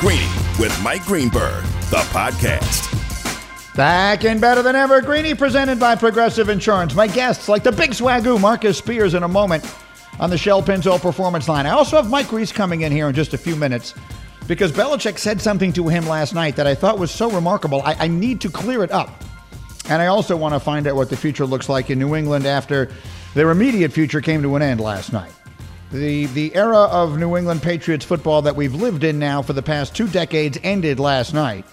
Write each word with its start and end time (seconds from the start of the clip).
Greeny 0.00 0.28
with 0.58 0.78
Mike 0.82 1.04
Greenberg, 1.06 1.64
the 1.88 2.04
podcast. 2.12 2.92
Back 3.74 4.24
and 4.24 4.38
better 4.38 4.60
than 4.60 4.76
ever, 4.76 5.00
Greeny 5.00 5.34
presented 5.34 5.80
by 5.80 5.96
Progressive 5.96 6.50
Insurance. 6.50 6.94
My 6.94 7.06
guests, 7.06 7.48
like 7.48 7.62
the 7.62 7.72
big 7.72 7.92
swagoo 7.92 8.38
Marcus 8.38 8.76
Spears, 8.76 9.14
in 9.14 9.22
a 9.22 9.28
moment 9.28 9.64
on 10.20 10.28
the 10.28 10.36
Shell 10.36 10.64
Pennzoil 10.64 11.00
Performance 11.00 11.48
Line. 11.48 11.64
I 11.64 11.70
also 11.70 11.96
have 11.96 12.10
Mike 12.10 12.30
Reiss 12.30 12.52
coming 12.52 12.82
in 12.82 12.92
here 12.92 13.08
in 13.08 13.14
just 13.14 13.32
a 13.32 13.38
few 13.38 13.56
minutes 13.56 13.94
because 14.46 14.70
Belichick 14.70 15.18
said 15.18 15.40
something 15.40 15.72
to 15.72 15.88
him 15.88 16.06
last 16.06 16.34
night 16.34 16.56
that 16.56 16.66
I 16.66 16.74
thought 16.74 16.98
was 16.98 17.10
so 17.10 17.30
remarkable. 17.30 17.80
I, 17.82 17.94
I 18.00 18.06
need 18.06 18.42
to 18.42 18.50
clear 18.50 18.84
it 18.84 18.92
up. 18.92 19.24
And 19.88 20.02
I 20.02 20.08
also 20.08 20.36
want 20.36 20.52
to 20.52 20.60
find 20.60 20.86
out 20.86 20.96
what 20.96 21.08
the 21.08 21.16
future 21.16 21.46
looks 21.46 21.70
like 21.70 21.88
in 21.88 21.98
New 21.98 22.14
England 22.14 22.44
after 22.44 22.92
their 23.32 23.50
immediate 23.50 23.92
future 23.92 24.20
came 24.20 24.42
to 24.42 24.56
an 24.56 24.62
end 24.62 24.80
last 24.80 25.12
night. 25.14 25.32
The, 25.92 26.26
the 26.26 26.52
era 26.54 26.78
of 26.78 27.16
New 27.16 27.36
England 27.36 27.62
Patriots 27.62 28.04
football 28.04 28.42
that 28.42 28.56
we've 28.56 28.74
lived 28.74 29.04
in 29.04 29.20
now 29.20 29.40
for 29.40 29.52
the 29.52 29.62
past 29.62 29.94
two 29.94 30.08
decades 30.08 30.58
ended 30.64 30.98
last 30.98 31.32
night 31.32 31.64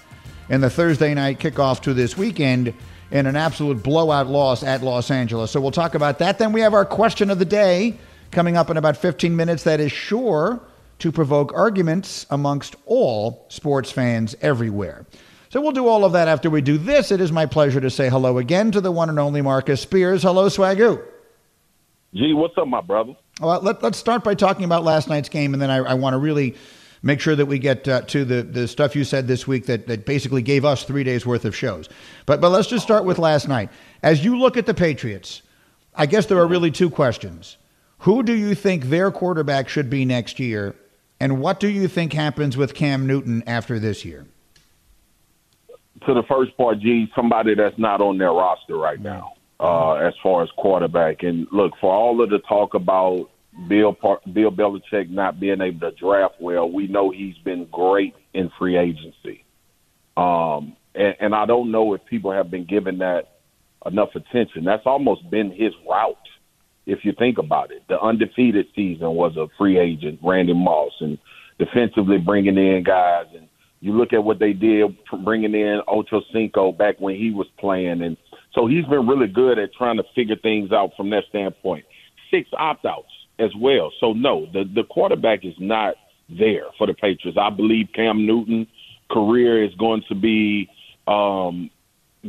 in 0.49 0.61
the 0.61 0.69
Thursday 0.69 1.15
night 1.15 1.39
kickoff 1.39 1.81
to 1.81 1.95
this 1.95 2.15
weekend 2.15 2.75
in 3.09 3.25
an 3.25 3.35
absolute 3.35 3.81
blowout 3.81 4.27
loss 4.27 4.61
at 4.61 4.83
Los 4.83 5.09
Angeles. 5.09 5.49
So 5.49 5.59
we'll 5.59 5.71
talk 5.71 5.95
about 5.95 6.19
that. 6.19 6.37
Then 6.37 6.51
we 6.51 6.61
have 6.61 6.75
our 6.75 6.85
question 6.85 7.31
of 7.31 7.39
the 7.39 7.45
day 7.45 7.97
coming 8.29 8.55
up 8.55 8.69
in 8.69 8.77
about 8.77 8.97
15 8.97 9.35
minutes 9.35 9.63
that 9.63 9.79
is 9.79 9.91
sure 9.91 10.61
to 10.99 11.11
provoke 11.11 11.51
arguments 11.53 12.27
amongst 12.29 12.75
all 12.85 13.47
sports 13.49 13.91
fans 13.91 14.35
everywhere. 14.41 15.07
So 15.49 15.59
we'll 15.59 15.71
do 15.71 15.87
all 15.87 16.05
of 16.05 16.13
that 16.13 16.27
after 16.27 16.51
we 16.51 16.61
do 16.61 16.77
this. 16.77 17.11
It 17.11 17.19
is 17.19 17.31
my 17.31 17.47
pleasure 17.47 17.81
to 17.81 17.89
say 17.89 18.09
hello 18.09 18.37
again 18.37 18.71
to 18.71 18.81
the 18.81 18.91
one 18.91 19.09
and 19.09 19.19
only 19.19 19.41
Marcus 19.41 19.81
Spears. 19.81 20.21
Hello, 20.21 20.49
Swagoo. 20.49 21.03
Gee, 22.13 22.33
what's 22.33 22.55
up, 22.59 22.67
my 22.67 22.81
brother? 22.81 23.15
Well, 23.41 23.59
let, 23.61 23.83
us 23.83 23.97
start 23.97 24.23
by 24.23 24.35
talking 24.35 24.63
about 24.63 24.83
last 24.83 25.09
night's 25.09 25.29
game, 25.29 25.53
and 25.53 25.61
then 25.61 25.71
I, 25.71 25.77
I 25.77 25.93
want 25.95 26.13
to 26.13 26.19
really 26.19 26.55
make 27.01 27.19
sure 27.19 27.35
that 27.35 27.47
we 27.47 27.57
get 27.57 27.87
uh, 27.87 28.01
to 28.01 28.23
the, 28.23 28.43
the 28.43 28.67
stuff 28.67 28.95
you 28.95 29.03
said 29.03 29.27
this 29.27 29.47
week 29.47 29.65
that, 29.65 29.87
that 29.87 30.05
basically 30.05 30.41
gave 30.41 30.63
us 30.63 30.83
three 30.83 31.03
days 31.03 31.25
worth 31.25 31.43
of 31.43 31.55
shows. 31.55 31.89
But, 32.25 32.41
but 32.41 32.49
let's 32.49 32.67
just 32.67 32.83
start 32.83 33.05
with 33.05 33.17
last 33.17 33.47
night. 33.47 33.69
As 34.03 34.23
you 34.23 34.37
look 34.37 34.55
at 34.55 34.67
the 34.67 34.73
Patriots, 34.73 35.41
I 35.95 36.05
guess 36.05 36.27
there 36.27 36.37
are 36.37 36.47
really 36.47 36.69
two 36.69 36.89
questions. 36.89 37.57
Who 37.99 38.21
do 38.21 38.33
you 38.33 38.53
think 38.53 38.85
their 38.85 39.11
quarterback 39.11 39.67
should 39.67 39.89
be 39.89 40.05
next 40.05 40.39
year? 40.39 40.75
And 41.19 41.41
what 41.41 41.59
do 41.59 41.67
you 41.67 41.87
think 41.87 42.13
happens 42.13 42.55
with 42.55 42.75
Cam 42.75 43.07
Newton 43.07 43.43
after 43.47 43.79
this 43.79 44.05
year? 44.05 44.27
To 46.05 46.13
the 46.13 46.23
first 46.23 46.55
part, 46.55 46.79
G, 46.79 47.11
somebody 47.15 47.55
that's 47.55 47.77
not 47.79 47.99
on 47.99 48.17
their 48.17 48.31
roster 48.31 48.77
right 48.77 48.99
now 48.99 49.33
uh, 49.63 49.93
as 49.93 50.13
far 50.21 50.43
as 50.43 50.49
quarterback. 50.57 51.23
And 51.23 51.47
look, 51.51 51.71
for 51.79 51.91
all 51.91 52.21
of 52.21 52.29
the 52.29 52.39
talk 52.39 52.73
about 52.73 53.29
Bill 53.69 53.95
Bill 54.33 54.51
Belichick 54.51 55.09
not 55.09 55.39
being 55.39 55.61
able 55.61 55.79
to 55.79 55.95
draft 55.95 56.35
well, 56.39 56.69
we 56.69 56.87
know 56.87 57.11
he's 57.11 57.37
been 57.45 57.67
great 57.71 58.13
in 58.33 58.51
free 58.59 58.77
agency. 58.77 59.45
Um, 60.17 60.75
and, 60.93 61.15
and 61.19 61.35
I 61.35 61.45
don't 61.45 61.71
know 61.71 61.93
if 61.93 62.05
people 62.05 62.31
have 62.31 62.51
been 62.51 62.65
giving 62.65 62.97
that 62.99 63.39
enough 63.85 64.09
attention. 64.15 64.65
That's 64.65 64.85
almost 64.85 65.29
been 65.29 65.51
his 65.51 65.73
route, 65.89 66.17
if 66.85 66.99
you 67.03 67.13
think 67.17 67.37
about 67.37 67.71
it. 67.71 67.83
The 67.87 67.99
undefeated 67.99 68.67
season 68.75 69.11
was 69.11 69.37
a 69.37 69.47
free 69.57 69.79
agent, 69.79 70.19
Randy 70.21 70.53
Moss, 70.53 70.93
and 70.99 71.17
defensively 71.57 72.17
bringing 72.17 72.57
in 72.57 72.83
guys. 72.83 73.27
And 73.35 73.47
you 73.79 73.93
look 73.93 74.13
at 74.13 74.23
what 74.23 74.39
they 74.39 74.53
did 74.53 74.95
bringing 75.23 75.53
in 75.53 75.81
Ocho 75.87 76.21
Cinco 76.33 76.71
back 76.71 76.99
when 76.99 77.15
he 77.15 77.31
was 77.31 77.47
playing, 77.59 78.01
and 78.01 78.17
so 78.55 78.67
he's 78.67 78.85
been 78.85 79.07
really 79.07 79.27
good 79.27 79.57
at 79.59 79.73
trying 79.73 79.97
to 79.97 80.03
figure 80.15 80.35
things 80.35 80.71
out 80.71 80.91
from 80.95 81.09
that 81.09 81.23
standpoint. 81.29 81.85
Six 82.31 82.49
opt 82.57 82.85
outs 82.85 83.11
as 83.39 83.49
well. 83.59 83.91
So 83.99 84.13
no, 84.13 84.47
the 84.53 84.63
the 84.73 84.83
quarterback 84.83 85.43
is 85.43 85.55
not 85.59 85.95
there 86.29 86.65
for 86.77 86.87
the 86.87 86.93
Patriots. 86.93 87.37
I 87.39 87.49
believe 87.49 87.87
Cam 87.93 88.25
Newton 88.25 88.67
career 89.11 89.63
is 89.63 89.73
going 89.75 90.03
to 90.09 90.15
be 90.15 90.69
um, 91.07 91.69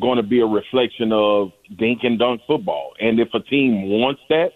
going 0.00 0.16
to 0.16 0.22
be 0.22 0.40
a 0.40 0.46
reflection 0.46 1.12
of 1.12 1.52
dink 1.78 2.00
and 2.02 2.18
dunk 2.18 2.40
football. 2.46 2.92
And 2.98 3.20
if 3.20 3.28
a 3.34 3.40
team 3.40 3.88
wants 3.88 4.20
that, 4.28 4.50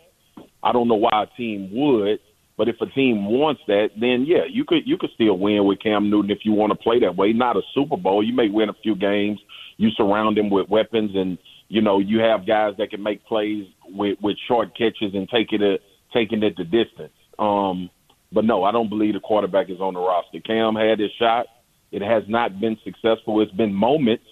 I 0.63 0.73
don't 0.73 0.89
know 0.89 0.97
why 0.97 1.23
a 1.23 1.37
team 1.37 1.71
would, 1.73 2.19
but 2.57 2.69
if 2.69 2.77
a 2.81 2.87
team 2.87 3.27
wants 3.27 3.61
that, 3.69 3.91
then 4.01 4.25
yeah, 4.27 4.45
you 4.51 4.65
could 4.65 4.83
you 4.87 4.97
could 4.99 5.11
still 5.15 5.39
win 5.39 5.65
with 5.65 5.81
Cam 5.81 6.11
Newton 6.11 6.31
if 6.31 6.41
you 6.43 6.53
want 6.53 6.73
to 6.73 6.79
play 6.79 6.99
that 7.01 7.17
way. 7.17 7.33
Not 7.33 7.57
a 7.57 7.63
Super 7.75 7.97
Bowl. 7.97 8.25
You 8.25 8.35
may 8.35 8.49
win 8.49 8.69
a 8.69 8.75
few 8.83 8.97
games. 8.97 9.39
You 9.77 9.91
surround 9.91 10.37
him 10.37 10.51
with 10.51 10.69
weapons 10.69 11.13
and 11.15 11.39
you 11.69 11.83
know, 11.83 11.99
you 11.99 12.21
have 12.21 12.47
guys 12.47 12.75
that 12.79 12.91
can 12.91 13.03
make 13.03 13.25
plays 13.27 13.67
with, 13.87 14.19
with 14.23 14.37
short 14.47 14.77
catches 14.77 15.15
and 15.15 15.29
take 15.29 15.53
it 15.53 15.63
a, 15.63 15.79
taking 16.13 16.43
it 16.43 16.57
the 16.57 16.65
distance. 16.65 17.13
Um, 17.39 17.91
but 18.33 18.45
no, 18.45 18.65
I 18.65 18.73
don't 18.73 18.89
believe 18.89 19.15
the 19.15 19.21
quarterback 19.21 19.71
is 19.71 19.81
on 19.81 19.95
the 19.95 20.01
roster. 20.01 20.41
Cam 20.41 20.75
had 20.75 20.99
his 20.99 21.11
shot. 21.19 21.47
It 21.93 22.03
has 22.03 22.23
not 22.29 22.61
been 22.61 22.77
successful. 22.85 23.41
It's 23.41 23.53
been 23.53 23.73
moments. 23.73 24.25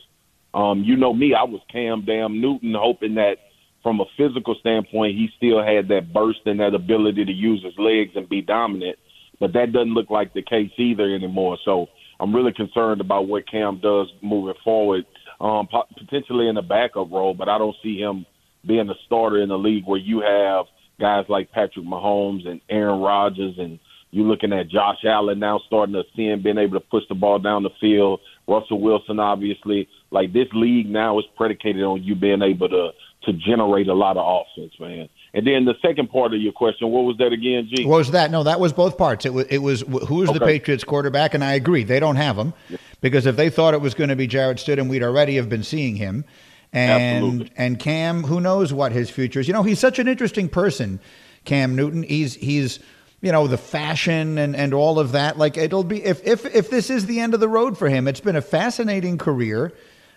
Um, 0.52 0.82
you 0.84 0.96
know 0.96 1.12
me, 1.12 1.34
I 1.34 1.44
was 1.44 1.60
Cam 1.70 2.04
Damn 2.06 2.40
Newton, 2.40 2.74
hoping 2.74 3.14
that 3.16 3.36
from 3.82 4.00
a 4.00 4.04
physical 4.16 4.56
standpoint, 4.60 5.16
he 5.16 5.28
still 5.36 5.62
had 5.62 5.88
that 5.88 6.12
burst 6.12 6.40
and 6.46 6.60
that 6.60 6.74
ability 6.74 7.24
to 7.24 7.32
use 7.32 7.62
his 7.62 7.74
legs 7.78 8.12
and 8.16 8.28
be 8.28 8.42
dominant. 8.42 8.98
But 9.38 9.52
that 9.52 9.72
doesn't 9.72 9.94
look 9.94 10.10
like 10.10 10.32
the 10.32 10.42
case 10.42 10.70
either 10.78 11.14
anymore. 11.14 11.58
So 11.64 11.86
I'm 12.18 12.34
really 12.34 12.52
concerned 12.52 13.00
about 13.00 13.28
what 13.28 13.48
Cam 13.48 13.78
does 13.82 14.08
moving 14.22 14.54
forward 14.64 15.04
um, 15.40 15.68
potentially 15.98 16.48
in 16.48 16.56
a 16.56 16.62
backup 16.62 17.10
role, 17.10 17.34
but 17.34 17.48
I 17.48 17.58
don't 17.58 17.76
see 17.82 17.98
him 17.98 18.26
being 18.66 18.88
a 18.88 18.94
starter 19.06 19.42
in 19.42 19.48
the 19.48 19.58
league 19.58 19.84
where 19.86 20.00
you 20.00 20.20
have 20.20 20.66
guys 20.98 21.24
like 21.28 21.52
Patrick 21.52 21.84
Mahomes 21.84 22.46
and 22.48 22.60
Aaron 22.68 23.00
Rodgers, 23.00 23.54
and 23.58 23.78
you're 24.10 24.26
looking 24.26 24.52
at 24.52 24.68
Josh 24.68 25.04
Allen 25.04 25.38
now 25.38 25.60
starting 25.66 25.94
to 25.94 26.02
see 26.16 26.26
him 26.26 26.42
being 26.42 26.58
able 26.58 26.80
to 26.80 26.86
push 26.86 27.04
the 27.08 27.14
ball 27.14 27.38
down 27.38 27.62
the 27.62 27.70
field. 27.80 28.20
Russell 28.48 28.80
Wilson, 28.80 29.18
obviously, 29.18 29.88
like 30.10 30.32
this 30.32 30.48
league 30.52 30.88
now 30.88 31.18
is 31.18 31.24
predicated 31.36 31.82
on 31.82 32.02
you 32.02 32.14
being 32.14 32.42
able 32.42 32.68
to 32.68 32.90
to 33.24 33.32
generate 33.32 33.88
a 33.88 33.94
lot 33.94 34.16
of 34.16 34.24
offense, 34.24 34.72
man. 34.78 35.08
And 35.36 35.46
then 35.46 35.66
the 35.66 35.74
second 35.82 36.10
part 36.10 36.34
of 36.34 36.40
your 36.40 36.52
question, 36.52 36.88
what 36.88 37.04
was 37.04 37.18
that 37.18 37.32
again, 37.32 37.68
G? 37.72 37.84
What 37.84 37.98
was 37.98 38.10
that? 38.12 38.30
No, 38.30 38.42
that 38.42 38.58
was 38.58 38.72
both 38.72 38.96
parts. 38.98 39.24
It 39.24 39.34
was 39.34 39.46
it 39.50 39.58
was 39.58 39.82
who 39.82 40.22
is 40.22 40.30
okay. 40.30 40.38
the 40.38 40.44
Patriots 40.44 40.82
quarterback, 40.82 41.34
and 41.34 41.44
I 41.44 41.52
agree 41.52 41.84
they 41.84 42.00
don't 42.00 42.16
have 42.16 42.36
him. 42.36 42.54
Yeah 42.68 42.78
because 43.00 43.26
if 43.26 43.36
they 43.36 43.50
thought 43.50 43.74
it 43.74 43.80
was 43.80 43.94
going 43.94 44.10
to 44.10 44.16
be 44.16 44.26
Jarrett 44.26 44.58
Stidham, 44.58 44.88
we'd 44.88 45.02
already 45.02 45.36
have 45.36 45.48
been 45.48 45.62
seeing 45.62 45.96
him. 45.96 46.24
And 46.72 47.24
Absolutely. 47.24 47.52
and 47.56 47.78
Cam, 47.78 48.24
who 48.24 48.40
knows 48.40 48.72
what 48.72 48.92
his 48.92 49.08
future 49.08 49.40
is? 49.40 49.46
You 49.46 49.54
know, 49.54 49.62
he's 49.62 49.78
such 49.78 49.98
an 49.98 50.08
interesting 50.08 50.48
person, 50.48 51.00
Cam 51.44 51.76
Newton. 51.76 52.02
He's 52.02 52.34
he's 52.34 52.80
you 53.22 53.32
know 53.32 53.46
the 53.46 53.56
fashion 53.56 54.36
and 54.36 54.56
and 54.56 54.74
all 54.74 54.98
of 54.98 55.12
that. 55.12 55.38
Like 55.38 55.56
it'll 55.56 55.84
be 55.84 56.04
if 56.04 56.26
if 56.26 56.44
if 56.54 56.68
this 56.68 56.90
is 56.90 57.06
the 57.06 57.20
end 57.20 57.32
of 57.32 57.40
the 57.40 57.48
road 57.48 57.78
for 57.78 57.88
him, 57.88 58.08
it's 58.08 58.20
been 58.20 58.36
a 58.36 58.42
fascinating 58.42 59.16
career. 59.16 59.72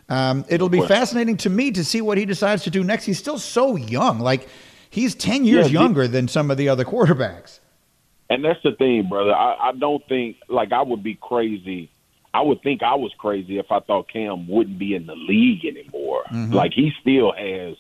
Um, 0.09 0.43
it'll 0.49 0.69
be 0.69 0.85
fascinating 0.87 1.37
to 1.37 1.51
me 1.51 1.69
to 1.71 1.85
see 1.85 2.01
what 2.01 2.17
he 2.17 2.25
decides 2.25 2.63
to 2.63 2.71
do 2.71 2.83
next. 2.83 3.05
He's 3.05 3.19
still 3.19 3.37
so 3.37 3.75
young. 3.75 4.19
Like 4.19 4.49
he's 4.89 5.15
ten 5.15 5.45
years 5.45 5.71
yeah, 5.71 5.81
younger 5.81 6.07
than 6.07 6.27
some 6.27 6.51
of 6.51 6.57
the 6.57 6.69
other 6.69 6.85
quarterbacks. 6.85 7.59
And 8.29 8.45
that's 8.45 8.61
the 8.63 8.73
thing, 8.73 9.09
brother. 9.09 9.33
I, 9.33 9.69
I 9.69 9.71
don't 9.73 10.05
think 10.07 10.37
like 10.47 10.71
I 10.71 10.81
would 10.81 11.03
be 11.03 11.17
crazy 11.19 11.89
I 12.33 12.41
would 12.41 12.61
think 12.61 12.83
I 12.83 12.95
was 12.95 13.11
crazy 13.17 13.57
if 13.57 13.71
I 13.71 13.79
thought 13.79 14.11
Cam 14.11 14.47
wouldn't 14.47 14.77
be 14.77 14.93
in 14.93 15.07
the 15.07 15.15
league 15.15 15.65
anymore. 15.65 16.23
Mm-hmm. 16.31 16.53
Like 16.53 16.73
he 16.73 16.91
still 17.01 17.31
has 17.31 17.75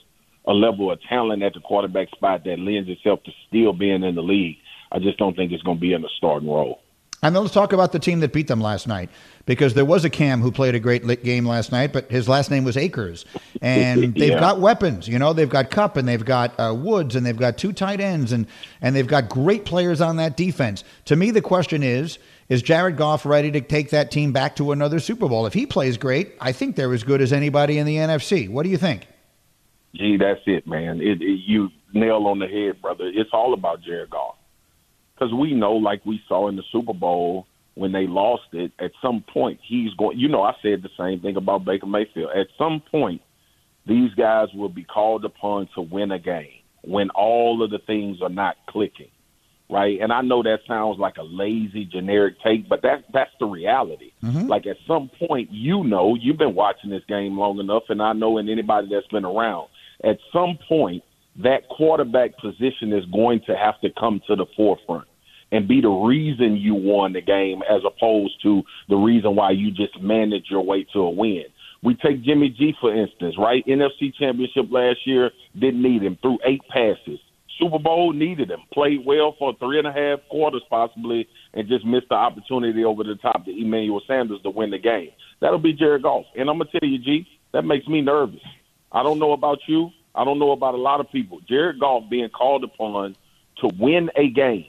a 0.47 0.53
level 0.53 0.91
of 0.91 0.99
talent 1.07 1.43
at 1.43 1.53
the 1.53 1.59
quarterback 1.59 2.09
spot 2.09 2.43
that 2.45 2.57
lends 2.57 2.89
itself 2.89 3.21
to 3.23 3.31
still 3.47 3.73
being 3.73 4.03
in 4.03 4.15
the 4.15 4.23
league. 4.23 4.57
I 4.91 4.97
just 4.99 5.19
don't 5.19 5.35
think 5.35 5.51
it's 5.51 5.61
going 5.61 5.77
to 5.77 5.81
be 5.81 5.93
in 5.93 6.01
the 6.01 6.09
starting 6.17 6.49
role. 6.49 6.81
And 7.21 7.35
then 7.35 7.43
let's 7.43 7.53
talk 7.53 7.73
about 7.73 7.91
the 7.91 7.99
team 7.99 8.21
that 8.21 8.31
beat 8.31 8.47
them 8.47 8.61
last 8.61 8.87
night 8.87 9.09
because 9.45 9.73
there 9.73 9.83
was 9.83 10.05
a 10.05 10.09
Cam 10.09 10.41
who 10.41 10.51
played 10.51 10.73
a 10.73 10.79
great 10.79 11.23
game 11.23 11.45
last 11.45 11.71
night, 11.71 11.91
but 11.91 12.09
his 12.09 12.29
last 12.29 12.49
name 12.49 12.63
was 12.63 12.77
Akers. 12.77 13.25
And 13.61 14.13
they've 14.15 14.29
yeah. 14.29 14.39
got 14.39 14.61
weapons. 14.61 15.07
You 15.07 15.19
know, 15.19 15.33
they've 15.33 15.49
got 15.49 15.69
Kupp 15.69 15.97
and 15.97 16.07
they've 16.07 16.23
got 16.23 16.57
uh, 16.57 16.73
Woods 16.73 17.15
and 17.15 17.25
they've 17.25 17.35
got 17.35 17.57
two 17.57 17.73
tight 17.73 17.99
ends 17.99 18.31
and, 18.31 18.47
and 18.81 18.95
they've 18.95 19.07
got 19.07 19.27
great 19.27 19.65
players 19.65 19.99
on 19.99 20.15
that 20.17 20.37
defense. 20.37 20.83
To 21.05 21.15
me, 21.15 21.31
the 21.31 21.41
question 21.41 21.83
is 21.83 22.19
is 22.47 22.63
Jared 22.63 22.97
Goff 22.97 23.27
ready 23.27 23.51
to 23.51 23.61
take 23.61 23.91
that 23.91 24.09
team 24.09 24.31
back 24.31 24.55
to 24.55 24.71
another 24.71 24.99
Super 24.99 25.29
Bowl? 25.29 25.45
If 25.45 25.53
he 25.53 25.67
plays 25.67 25.97
great, 25.97 26.33
I 26.41 26.51
think 26.51 26.75
they're 26.75 26.93
as 26.93 27.03
good 27.03 27.21
as 27.21 27.31
anybody 27.31 27.77
in 27.77 27.85
the 27.85 27.97
NFC. 27.97 28.49
What 28.49 28.63
do 28.63 28.69
you 28.69 28.77
think? 28.77 29.07
Gee, 29.95 30.17
that's 30.17 30.41
it, 30.47 30.65
man. 30.65 30.99
It, 30.99 31.21
it, 31.21 31.41
you 31.45 31.69
nail 31.93 32.25
on 32.25 32.39
the 32.39 32.47
head, 32.47 32.81
brother. 32.81 33.05
It's 33.13 33.29
all 33.33 33.53
about 33.53 33.81
Jared 33.81 34.09
Goff. 34.09 34.35
Because 35.19 35.33
we 35.33 35.53
know, 35.53 35.73
like 35.73 36.05
we 36.05 36.21
saw 36.27 36.47
in 36.47 36.55
the 36.55 36.63
Super 36.71 36.93
Bowl 36.93 37.45
when 37.75 37.91
they 37.91 38.07
lost 38.07 38.53
it, 38.53 38.71
at 38.79 38.91
some 39.01 39.23
point 39.33 39.59
he's 39.67 39.93
going. 39.95 40.17
You 40.17 40.29
know, 40.29 40.43
I 40.43 40.53
said 40.61 40.81
the 40.81 40.89
same 40.97 41.19
thing 41.19 41.35
about 41.35 41.65
Baker 41.65 41.87
Mayfield. 41.87 42.31
At 42.35 42.47
some 42.57 42.81
point, 42.91 43.21
these 43.85 44.13
guys 44.13 44.47
will 44.53 44.69
be 44.69 44.83
called 44.83 45.25
upon 45.25 45.67
to 45.75 45.81
win 45.81 46.11
a 46.11 46.19
game 46.19 46.61
when 46.83 47.09
all 47.11 47.61
of 47.61 47.71
the 47.71 47.79
things 47.79 48.21
are 48.21 48.29
not 48.29 48.55
clicking 48.67 49.09
right? 49.69 49.99
And 50.01 50.11
I 50.11 50.21
know 50.21 50.43
that 50.43 50.59
sounds 50.67 50.99
like 50.99 51.17
a 51.17 51.23
lazy, 51.23 51.85
generic 51.85 52.35
take, 52.43 52.67
but 52.67 52.81
that's 52.81 53.03
that's 53.13 53.31
the 53.39 53.45
reality. 53.45 54.11
Mm-hmm. 54.23 54.47
Like 54.47 54.65
at 54.65 54.77
some 54.87 55.09
point, 55.27 55.49
you 55.51 55.83
know, 55.83 56.15
you've 56.15 56.37
been 56.37 56.55
watching 56.55 56.89
this 56.89 57.03
game 57.07 57.37
long 57.37 57.59
enough, 57.59 57.83
and 57.89 58.01
I 58.01 58.13
know, 58.13 58.37
and 58.37 58.49
anybody 58.49 58.89
that's 58.91 59.07
been 59.07 59.25
around, 59.25 59.69
at 60.03 60.17
some 60.33 60.57
point, 60.67 61.03
that 61.37 61.69
quarterback 61.69 62.37
position 62.37 62.91
is 62.91 63.05
going 63.05 63.41
to 63.45 63.55
have 63.55 63.79
to 63.81 63.89
come 63.97 64.21
to 64.27 64.35
the 64.35 64.45
forefront. 64.57 65.07
And 65.51 65.67
be 65.67 65.81
the 65.81 65.89
reason 65.89 66.55
you 66.55 66.75
won 66.75 67.13
the 67.13 67.21
game 67.21 67.61
as 67.69 67.81
opposed 67.85 68.41
to 68.43 68.63
the 68.87 68.95
reason 68.95 69.35
why 69.35 69.51
you 69.51 69.71
just 69.71 69.99
managed 70.01 70.49
your 70.49 70.63
way 70.63 70.85
to 70.93 70.99
a 70.99 71.09
win. 71.09 71.45
We 71.81 71.95
take 71.95 72.23
Jimmy 72.23 72.49
G, 72.49 72.73
for 72.79 72.93
instance, 72.93 73.35
right? 73.37 73.65
NFC 73.65 74.13
Championship 74.13 74.67
last 74.69 74.99
year, 75.05 75.31
didn't 75.57 75.81
need 75.81 76.03
him, 76.03 76.17
threw 76.21 76.37
eight 76.45 76.61
passes. 76.69 77.19
Super 77.57 77.79
Bowl 77.79 78.13
needed 78.13 78.49
him, 78.51 78.59
played 78.73 79.05
well 79.05 79.35
for 79.37 79.53
three 79.59 79.79
and 79.79 79.87
a 79.87 79.91
half 79.91 80.19
quarters 80.29 80.63
possibly, 80.69 81.27
and 81.53 81.67
just 81.67 81.85
missed 81.85 82.09
the 82.09 82.15
opportunity 82.15 82.83
over 82.85 83.03
the 83.03 83.15
top 83.15 83.45
to 83.45 83.51
Emmanuel 83.51 84.01
Sanders 84.07 84.41
to 84.43 84.49
win 84.49 84.71
the 84.71 84.77
game. 84.77 85.11
That'll 85.41 85.59
be 85.59 85.73
Jared 85.73 86.03
Goff. 86.03 86.25
And 86.37 86.49
I'm 86.49 86.57
going 86.57 86.69
to 86.71 86.79
tell 86.79 86.89
you, 86.89 86.99
G, 86.99 87.27
that 87.53 87.63
makes 87.63 87.87
me 87.87 88.01
nervous. 88.01 88.41
I 88.91 89.03
don't 89.03 89.19
know 89.19 89.33
about 89.33 89.59
you. 89.67 89.91
I 90.15 90.23
don't 90.23 90.39
know 90.39 90.51
about 90.51 90.73
a 90.73 90.77
lot 90.77 90.99
of 90.99 91.11
people. 91.11 91.39
Jared 91.47 91.79
Goff 91.79 92.09
being 92.09 92.29
called 92.29 92.63
upon 92.63 93.15
to 93.61 93.67
win 93.77 94.09
a 94.15 94.29
game 94.29 94.67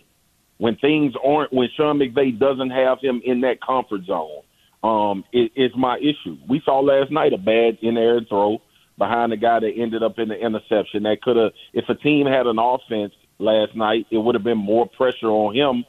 when 0.61 0.77
things 0.77 1.15
aren't, 1.25 1.51
when 1.55 1.69
Sean 1.75 1.99
McVay 1.99 2.39
doesn't 2.39 2.69
have 2.69 2.99
him 3.01 3.23
in 3.25 3.41
that 3.41 3.63
comfort 3.67 4.03
zone, 4.05 4.43
um, 4.85 5.25
it, 5.33 5.51
it's 5.57 5.75
my 5.75 5.97
issue. 5.97 6.37
We 6.47 6.61
saw 6.67 6.81
last 6.81 7.11
night 7.11 7.33
a 7.33 7.39
bad 7.39 7.79
in 7.81 7.97
air 7.97 8.21
throw 8.29 8.61
behind 8.99 9.33
the 9.33 9.39
guy 9.39 9.61
that 9.61 9.73
ended 9.75 10.03
up 10.03 10.19
in 10.19 10.29
the 10.29 10.37
interception. 10.37 11.05
That 11.05 11.23
could 11.23 11.37
have, 11.37 11.53
if 11.73 11.89
a 11.89 11.95
team 11.95 12.27
had 12.27 12.47
an 12.47 12.59
offense 12.59 13.15
last 13.39 13.75
night, 13.75 14.07
it 14.11 14.19
would 14.19 14.35
have 14.35 14.45
been 14.45 14.59
more 14.59 14.87
pressure 14.87 15.29
on 15.29 15.57
him 15.57 15.85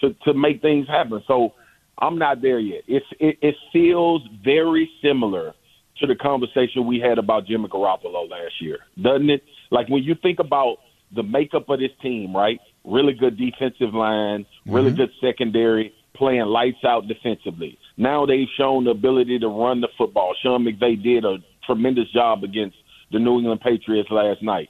to 0.00 0.14
to 0.24 0.32
make 0.32 0.62
things 0.62 0.88
happen. 0.88 1.22
So 1.28 1.52
I'm 1.98 2.18
not 2.18 2.40
there 2.40 2.58
yet. 2.58 2.80
It's 2.88 3.06
it, 3.20 3.36
it 3.42 3.54
feels 3.74 4.22
very 4.42 4.90
similar 5.02 5.52
to 5.98 6.06
the 6.06 6.16
conversation 6.16 6.86
we 6.86 6.98
had 6.98 7.18
about 7.18 7.46
Jimmy 7.46 7.68
Garoppolo 7.68 8.28
last 8.28 8.54
year, 8.60 8.78
doesn't 9.00 9.28
it? 9.28 9.44
Like 9.70 9.88
when 9.90 10.02
you 10.02 10.14
think 10.14 10.38
about 10.38 10.78
the 11.14 11.22
makeup 11.22 11.68
of 11.68 11.78
this 11.78 11.92
team, 12.00 12.34
right? 12.34 12.58
Really 12.84 13.14
good 13.14 13.38
defensive 13.38 13.94
line, 13.94 14.44
really 14.66 14.90
mm-hmm. 14.90 14.96
good 14.96 15.10
secondary, 15.20 15.94
playing 16.14 16.44
lights 16.46 16.84
out 16.84 17.08
defensively. 17.08 17.78
Now 17.96 18.26
they've 18.26 18.48
shown 18.58 18.84
the 18.84 18.90
ability 18.90 19.38
to 19.38 19.48
run 19.48 19.80
the 19.80 19.88
football. 19.96 20.34
Sean 20.42 20.64
McVay 20.64 21.02
did 21.02 21.24
a 21.24 21.38
tremendous 21.64 22.10
job 22.12 22.44
against 22.44 22.76
the 23.10 23.18
New 23.18 23.38
England 23.38 23.60
Patriots 23.62 24.10
last 24.10 24.42
night. 24.42 24.68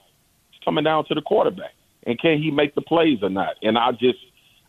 It's 0.49 0.63
coming 0.63 0.83
down 0.83 1.05
to 1.05 1.13
the 1.13 1.21
quarterback, 1.21 1.73
and 2.05 2.19
can 2.19 2.41
he 2.41 2.51
make 2.51 2.73
the 2.75 2.81
plays 2.81 3.19
or 3.21 3.29
not? 3.29 3.55
And 3.61 3.77
I 3.77 3.91
just, 3.91 4.19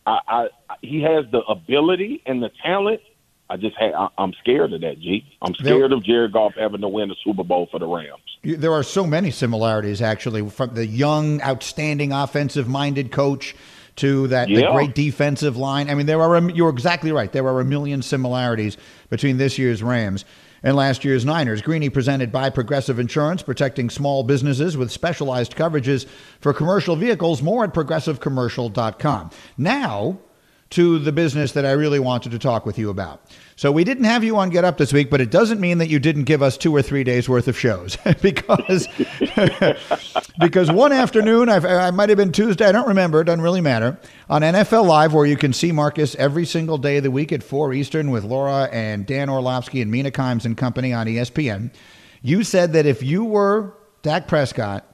I, 0.05 0.19
I 0.27 0.47
he 0.81 1.01
has 1.01 1.25
the 1.31 1.39
ability 1.49 2.21
and 2.25 2.43
the 2.43 2.49
talent 2.63 3.01
I 3.49 3.57
just 3.57 3.75
had, 3.77 3.93
I, 3.93 4.09
am 4.17 4.33
scared 4.41 4.73
of 4.73 4.81
that, 4.81 4.99
G. 4.99 5.25
I'm 5.41 5.53
scared 5.55 5.91
there, 5.91 5.97
of 5.97 6.03
Jared 6.03 6.33
Goff 6.33 6.53
having 6.57 6.81
to 6.81 6.87
win 6.87 7.09
the 7.09 7.15
Super 7.23 7.43
Bowl 7.43 7.67
for 7.71 7.79
the 7.79 7.87
Rams. 7.87 8.21
There 8.43 8.73
are 8.73 8.83
so 8.83 9.07
many 9.07 9.31
similarities, 9.31 10.01
actually, 10.01 10.49
from 10.49 10.73
the 10.73 10.85
young, 10.85 11.41
outstanding 11.41 12.11
offensive 12.11 12.67
minded 12.67 13.11
coach 13.11 13.55
to 13.97 14.27
that 14.27 14.49
yeah. 14.49 14.71
great 14.71 14.93
defensive 14.93 15.57
line. 15.57 15.89
I 15.89 15.95
mean, 15.95 16.05
there 16.05 16.21
are, 16.21 16.49
you're 16.49 16.69
exactly 16.69 17.11
right. 17.11 17.31
There 17.31 17.47
are 17.47 17.59
a 17.59 17.65
million 17.65 18.01
similarities 18.01 18.77
between 19.09 19.37
this 19.37 19.57
year's 19.57 19.81
Rams 19.81 20.25
and 20.63 20.75
last 20.75 21.03
year's 21.05 21.25
Niners. 21.25 21.61
Greeny 21.61 21.89
presented 21.89 22.31
by 22.31 22.49
Progressive 22.49 22.99
Insurance, 22.99 23.41
protecting 23.41 23.89
small 23.89 24.23
businesses 24.23 24.77
with 24.77 24.91
specialized 24.91 25.55
coverages 25.55 26.05
for 26.39 26.53
commercial 26.53 26.95
vehicles. 26.95 27.41
More 27.41 27.63
at 27.63 27.73
progressivecommercial.com. 27.73 29.31
Now, 29.57 30.19
to 30.69 30.99
the 30.99 31.11
business 31.11 31.53
that 31.53 31.65
I 31.65 31.71
really 31.71 31.99
wanted 31.99 32.31
to 32.33 32.39
talk 32.39 32.65
with 32.65 32.77
you 32.77 32.89
about. 32.89 33.21
So 33.55 33.71
we 33.71 33.83
didn't 33.83 34.03
have 34.03 34.23
you 34.23 34.37
on 34.37 34.49
Get 34.49 34.65
Up 34.65 34.77
this 34.77 34.91
week, 34.91 35.09
but 35.09 35.21
it 35.21 35.31
doesn't 35.31 35.59
mean 35.59 35.77
that 35.79 35.87
you 35.87 35.97
didn't 35.97 36.25
give 36.25 36.43
us 36.43 36.57
two 36.57 36.75
or 36.75 36.81
three 36.81 37.03
days 37.03 37.27
worth 37.27 37.47
of 37.47 37.57
shows 37.57 37.97
because 38.21 38.87
because 40.39 40.71
one 40.71 40.91
afternoon 40.91 41.49
I've, 41.49 41.65
i 41.65 41.89
might 41.91 42.09
have 42.09 42.17
been 42.17 42.31
Tuesday, 42.31 42.65
I 42.65 42.71
don't 42.71 42.87
remember, 42.87 43.21
it 43.21 43.25
doesn't 43.25 43.41
really 43.41 43.61
matter 43.61 43.97
on 44.29 44.41
NFL 44.41 44.85
Live 44.85 45.13
where 45.13 45.25
you 45.25 45.37
can 45.37 45.53
see 45.53 45.71
Marcus 45.71 46.15
every 46.15 46.45
single 46.45 46.77
day 46.77 46.97
of 46.97 47.03
the 47.03 47.11
week 47.11 47.31
at 47.31 47.41
four 47.41 47.73
Eastern 47.73 48.11
with 48.11 48.23
Laura 48.23 48.69
and 48.71 49.05
Dan 49.05 49.29
Orlovsky 49.29 49.81
and 49.81 49.89
Mina 49.89 50.11
Kimes 50.11 50.45
and 50.45 50.57
company 50.57 50.93
on 50.93 51.07
ESPN. 51.07 51.73
You 52.21 52.43
said 52.43 52.73
that 52.73 52.85
if 52.85 53.01
you 53.01 53.23
were 53.23 53.73
Dak 54.01 54.27
Prescott, 54.27 54.85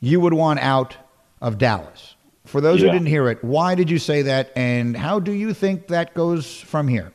you 0.00 0.18
would 0.20 0.34
want 0.34 0.58
out 0.60 0.96
of 1.40 1.58
Dallas. 1.58 2.16
For 2.44 2.60
those 2.60 2.80
yeah. 2.80 2.86
who 2.86 2.92
didn't 2.92 3.06
hear 3.06 3.28
it, 3.28 3.42
why 3.42 3.74
did 3.74 3.90
you 3.90 3.98
say 3.98 4.22
that, 4.22 4.52
and 4.56 4.96
how 4.96 5.20
do 5.20 5.32
you 5.32 5.54
think 5.54 5.88
that 5.88 6.14
goes 6.14 6.60
from 6.60 6.88
here? 6.88 7.12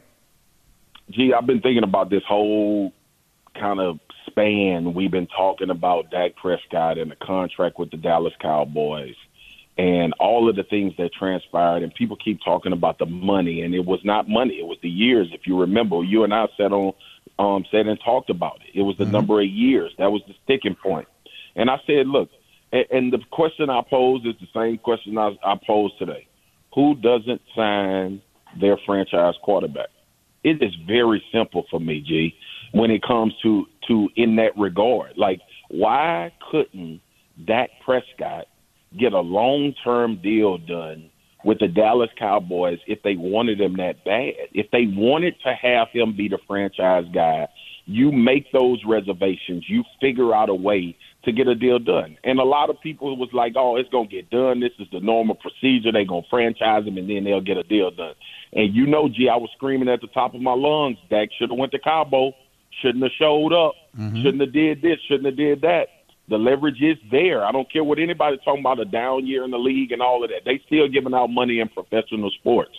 Gee, 1.09 1.33
I've 1.33 1.45
been 1.45 1.61
thinking 1.61 1.83
about 1.83 2.09
this 2.09 2.23
whole 2.27 2.93
kind 3.59 3.79
of 3.79 3.99
span. 4.27 4.93
We've 4.93 5.11
been 5.11 5.27
talking 5.27 5.69
about 5.69 6.11
Dak 6.11 6.35
Prescott 6.35 6.97
and 6.97 7.11
the 7.11 7.15
contract 7.15 7.79
with 7.79 7.91
the 7.91 7.97
Dallas 7.97 8.33
Cowboys 8.41 9.15
and 9.77 10.13
all 10.19 10.49
of 10.49 10.55
the 10.55 10.63
things 10.63 10.93
that 10.97 11.11
transpired. 11.13 11.83
And 11.83 11.93
people 11.93 12.17
keep 12.17 12.39
talking 12.43 12.73
about 12.73 12.97
the 12.99 13.05
money, 13.05 13.61
and 13.61 13.73
it 13.73 13.85
was 13.85 13.99
not 14.03 14.29
money; 14.29 14.55
it 14.55 14.65
was 14.65 14.77
the 14.81 14.89
years. 14.89 15.27
If 15.33 15.41
you 15.45 15.59
remember, 15.59 16.03
you 16.03 16.23
and 16.23 16.33
I 16.33 16.47
sat 16.57 16.71
on, 16.71 16.93
um, 17.39 17.65
sat 17.71 17.85
and 17.85 17.99
talked 18.03 18.29
about 18.29 18.59
it. 18.65 18.77
It 18.77 18.83
was 18.83 18.97
the 18.97 19.03
mm-hmm. 19.03 19.13
number 19.13 19.41
of 19.41 19.47
years 19.47 19.91
that 19.97 20.11
was 20.11 20.21
the 20.27 20.33
sticking 20.43 20.75
point. 20.75 21.07
And 21.55 21.69
I 21.71 21.77
said, 21.87 22.07
look, 22.07 22.29
and, 22.71 22.85
and 22.91 23.13
the 23.13 23.19
question 23.31 23.69
I 23.69 23.81
pose 23.89 24.21
is 24.25 24.35
the 24.39 24.47
same 24.53 24.77
question 24.77 25.17
I, 25.17 25.35
I 25.43 25.55
posed 25.65 25.97
today: 25.99 26.27
Who 26.75 26.95
doesn't 26.95 27.41
sign 27.55 28.21
their 28.59 28.77
franchise 28.85 29.35
quarterback? 29.43 29.87
It 30.43 30.61
is 30.61 30.73
very 30.87 31.23
simple 31.33 31.65
for 31.69 31.79
me, 31.79 32.01
G. 32.01 32.33
When 32.73 32.91
it 32.91 33.01
comes 33.03 33.33
to 33.43 33.65
to 33.87 34.09
in 34.15 34.35
that 34.37 34.57
regard, 34.57 35.17
like 35.17 35.39
why 35.69 36.31
couldn't 36.51 37.01
Dak 37.45 37.69
Prescott 37.83 38.45
get 38.97 39.13
a 39.13 39.19
long 39.19 39.73
term 39.83 40.21
deal 40.21 40.57
done 40.57 41.09
with 41.43 41.59
the 41.59 41.67
Dallas 41.67 42.09
Cowboys 42.17 42.79
if 42.87 43.01
they 43.03 43.15
wanted 43.15 43.61
him 43.61 43.77
that 43.77 44.03
bad? 44.03 44.33
If 44.53 44.69
they 44.71 44.85
wanted 44.87 45.35
to 45.43 45.53
have 45.53 45.87
him 45.91 46.15
be 46.15 46.27
the 46.27 46.39
franchise 46.47 47.05
guy, 47.13 47.47
you 47.87 48.11
make 48.11 48.51
those 48.51 48.83
reservations. 48.85 49.63
You 49.67 49.83
figure 50.01 50.35
out 50.35 50.49
a 50.49 50.53
way 50.53 50.95
to 51.23 51.31
get 51.31 51.47
a 51.47 51.55
deal 51.55 51.79
done. 51.79 52.17
And 52.23 52.39
a 52.39 52.43
lot 52.43 52.69
of 52.69 52.79
people 52.81 53.15
was 53.17 53.29
like, 53.33 53.53
"Oh, 53.55 53.77
it's 53.77 53.89
gonna 53.89 54.07
get 54.07 54.29
done. 54.29 54.59
This 54.59 54.73
is 54.77 54.87
the 54.91 54.99
normal 54.99 55.35
procedure. 55.35 55.91
They 55.91 56.03
gonna 56.05 56.21
franchise 56.29 56.85
him, 56.85 56.97
and 56.97 57.09
then 57.09 57.23
they'll 57.23 57.41
get 57.41 57.57
a 57.57 57.63
deal 57.63 57.89
done." 57.89 58.13
And 58.53 58.75
you 58.75 58.85
know, 58.85 59.07
G, 59.07 59.29
I 59.29 59.37
was 59.37 59.49
screaming 59.55 59.89
at 59.89 60.01
the 60.01 60.07
top 60.07 60.35
of 60.35 60.41
my 60.41 60.53
lungs. 60.53 60.97
Dak 61.09 61.29
should 61.37 61.49
have 61.49 61.57
went 61.57 61.71
to 61.71 61.79
Cabo. 61.79 62.33
Shouldn't 62.81 63.03
have 63.03 63.13
showed 63.17 63.53
up. 63.53 63.75
Mm-hmm. 63.97 64.21
Shouldn't 64.21 64.41
have 64.41 64.53
did 64.53 64.81
this. 64.81 64.99
Shouldn't 65.07 65.25
have 65.25 65.37
did 65.37 65.61
that. 65.61 65.87
The 66.29 66.37
leverage 66.37 66.81
is 66.81 66.97
there. 67.09 67.45
I 67.45 67.53
don't 67.53 67.71
care 67.71 67.85
what 67.85 67.99
anybody's 67.99 68.41
talking 68.43 68.59
about 68.59 68.81
a 68.81 68.85
down 68.85 69.25
year 69.25 69.45
in 69.45 69.51
the 69.51 69.57
league 69.57 69.93
and 69.93 70.01
all 70.01 70.23
of 70.23 70.29
that. 70.29 70.41
They 70.43 70.61
still 70.65 70.89
giving 70.89 71.13
out 71.13 71.27
money 71.27 71.59
in 71.59 71.69
professional 71.69 72.31
sports. 72.31 72.75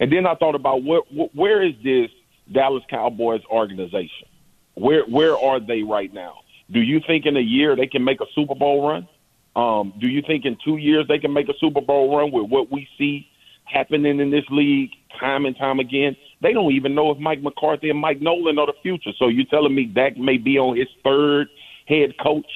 And 0.00 0.10
then 0.10 0.26
I 0.26 0.34
thought 0.34 0.54
about 0.54 0.82
what, 0.82 1.04
where 1.34 1.62
is 1.62 1.74
this 1.84 2.10
Dallas 2.50 2.82
Cowboys 2.88 3.42
organization? 3.50 4.28
Where 4.76 5.04
where 5.04 5.36
are 5.36 5.58
they 5.58 5.82
right 5.82 6.12
now? 6.12 6.34
Do 6.70 6.80
you 6.80 7.00
think 7.06 7.26
in 7.26 7.36
a 7.36 7.40
year 7.40 7.74
they 7.76 7.86
can 7.86 8.04
make 8.04 8.20
a 8.20 8.26
Super 8.34 8.54
Bowl 8.54 8.88
run? 8.88 9.08
Um, 9.56 9.94
do 9.98 10.06
you 10.06 10.22
think 10.26 10.44
in 10.44 10.56
two 10.64 10.76
years 10.76 11.06
they 11.08 11.18
can 11.18 11.32
make 11.32 11.48
a 11.48 11.54
Super 11.58 11.80
Bowl 11.80 12.16
run 12.16 12.30
with 12.30 12.50
what 12.50 12.70
we 12.70 12.86
see 12.98 13.26
happening 13.64 14.20
in 14.20 14.30
this 14.30 14.44
league 14.50 14.90
time 15.18 15.46
and 15.46 15.56
time 15.56 15.80
again? 15.80 16.14
They 16.42 16.52
don't 16.52 16.72
even 16.72 16.94
know 16.94 17.10
if 17.10 17.18
Mike 17.18 17.42
McCarthy 17.42 17.88
and 17.88 17.98
Mike 17.98 18.20
Nolan 18.20 18.58
are 18.58 18.66
the 18.66 18.74
future. 18.82 19.12
So 19.18 19.28
you're 19.28 19.46
telling 19.46 19.74
me 19.74 19.84
Dak 19.84 20.18
may 20.18 20.36
be 20.36 20.58
on 20.58 20.76
his 20.76 20.88
third 21.02 21.48
head 21.88 22.14
coach? 22.22 22.46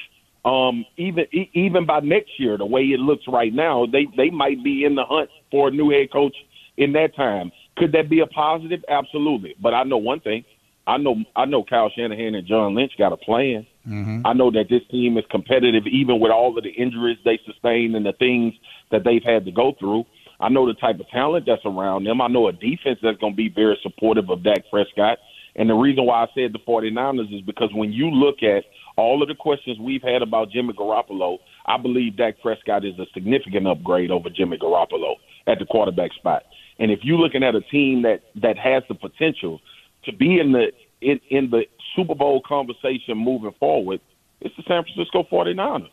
Um, 0.44 0.84
even 0.96 1.26
even 1.54 1.86
by 1.86 2.00
next 2.00 2.38
year, 2.38 2.56
the 2.56 2.66
way 2.66 2.82
it 2.82 3.00
looks 3.00 3.24
right 3.28 3.52
now, 3.52 3.86
they 3.86 4.06
they 4.16 4.30
might 4.30 4.62
be 4.64 4.84
in 4.84 4.94
the 4.94 5.04
hunt 5.04 5.30
for 5.50 5.68
a 5.68 5.70
new 5.70 5.90
head 5.90 6.10
coach 6.12 6.34
in 6.76 6.92
that 6.92 7.14
time. 7.14 7.52
Could 7.76 7.92
that 7.92 8.08
be 8.08 8.20
a 8.20 8.26
positive? 8.26 8.82
Absolutely. 8.88 9.54
But 9.60 9.74
I 9.74 9.84
know 9.84 9.98
one 9.98 10.20
thing: 10.20 10.44
I 10.87 10.96
know 10.96 11.16
I 11.37 11.44
know 11.44 11.62
Kyle 11.62 11.90
Shanahan 11.94 12.34
and 12.34 12.46
John 12.46 12.75
Lynch 12.75 12.92
got 12.99 13.12
a 13.12 13.16
plan. 13.16 13.66
Mm-hmm. 13.87 14.26
I 14.26 14.32
know 14.32 14.50
that 14.50 14.66
this 14.68 14.82
team 14.90 15.16
is 15.18 15.25
competitive, 15.30 15.87
even 15.87 16.20
with 16.20 16.30
all 16.30 16.56
of 16.56 16.64
the 16.64 16.70
injuries 16.70 17.18
they 17.25 17.38
sustained 17.46 17.94
and 17.94 18.04
the 18.04 18.12
things 18.12 18.54
that 18.90 19.04
they've 19.04 19.22
had 19.22 19.44
to 19.44 19.52
go 19.52 19.75
through. 19.78 20.04
I 20.40 20.49
know 20.49 20.66
the 20.66 20.75
type 20.75 20.99
of 21.00 21.08
talent 21.08 21.46
that's 21.46 21.64
around 21.64 22.04
them. 22.04 22.20
I 22.20 22.28
know 22.28 22.49
a 22.49 22.52
defense 22.52 22.99
that's 23.02 23.18
going 23.18 23.34
to 23.34 23.37
be 23.37 23.49
very 23.49 23.78
supportive 23.82 24.30
of 24.30 24.42
Dak 24.42 24.64
Prescott. 24.70 25.18
And 25.56 25.68
the 25.68 25.75
reason 25.75 26.06
why 26.06 26.22
I 26.22 26.26
said 26.34 26.52
the 26.52 26.60
49ers 26.66 27.34
is 27.34 27.42
because 27.42 27.70
when 27.75 27.92
you 27.92 28.10
look 28.10 28.42
at 28.42 28.64
all 28.96 29.22
of 29.22 29.28
the 29.28 29.34
questions 29.34 29.78
we've 29.78 30.02
had 30.02 30.22
about 30.22 30.50
Jimmy 30.50 30.72
Garoppolo, 30.72 31.38
I 31.66 31.76
believe 31.76 32.16
Dak 32.16 32.40
Prescott 32.40 32.84
is 32.84 32.99
a 32.99 33.06
significant 33.12 33.66
upgrade 33.66 34.10
over 34.10 34.30
Jimmy 34.30 34.56
Garoppolo 34.58 35.16
at 35.46 35.58
the 35.58 35.66
quarterback 35.66 36.12
spot. 36.14 36.44
And 36.78 36.90
if 36.90 37.00
you're 37.02 37.18
looking 37.18 37.42
at 37.42 37.54
a 37.54 37.60
team 37.60 38.02
that 38.02 38.22
that 38.37 38.56
has 38.58 38.82
the 38.88 38.94
potential 38.94 39.60
to 40.04 40.12
be 40.12 40.38
in 40.38 40.52
the 40.52 40.73
in, 41.00 41.21
in 41.30 41.50
the 41.50 41.62
Super 41.97 42.14
Bowl 42.14 42.42
conversation 42.47 43.16
moving 43.16 43.54
forward, 43.59 44.00
it's 44.40 44.54
the 44.57 44.62
San 44.69 44.85
Francisco 44.85 45.26
49ers. 45.30 45.88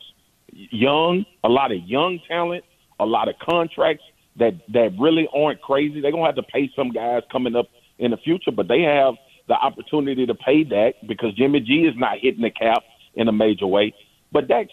Young, 0.51 1.25
a 1.43 1.49
lot 1.49 1.71
of 1.71 1.79
young 1.83 2.19
talent, 2.27 2.63
a 2.99 3.05
lot 3.05 3.27
of 3.27 3.35
contracts 3.39 4.03
that 4.37 4.53
that 4.73 4.91
really 4.99 5.27
aren't 5.35 5.61
crazy. 5.61 6.01
They're 6.01 6.11
gonna 6.11 6.25
have 6.25 6.35
to 6.35 6.43
pay 6.43 6.69
some 6.75 6.91
guys 6.91 7.23
coming 7.31 7.55
up 7.55 7.67
in 7.99 8.11
the 8.11 8.17
future, 8.17 8.51
but 8.51 8.67
they 8.67 8.81
have 8.81 9.15
the 9.47 9.55
opportunity 9.55 10.25
to 10.25 10.35
pay 10.35 10.63
that 10.65 10.93
because 11.07 11.33
Jimmy 11.35 11.59
G 11.59 11.87
is 11.87 11.95
not 11.97 12.17
hitting 12.21 12.41
the 12.41 12.51
cap 12.51 12.83
in 13.15 13.27
a 13.27 13.31
major 13.31 13.67
way. 13.67 13.93
But 14.31 14.47
Dak, 14.47 14.67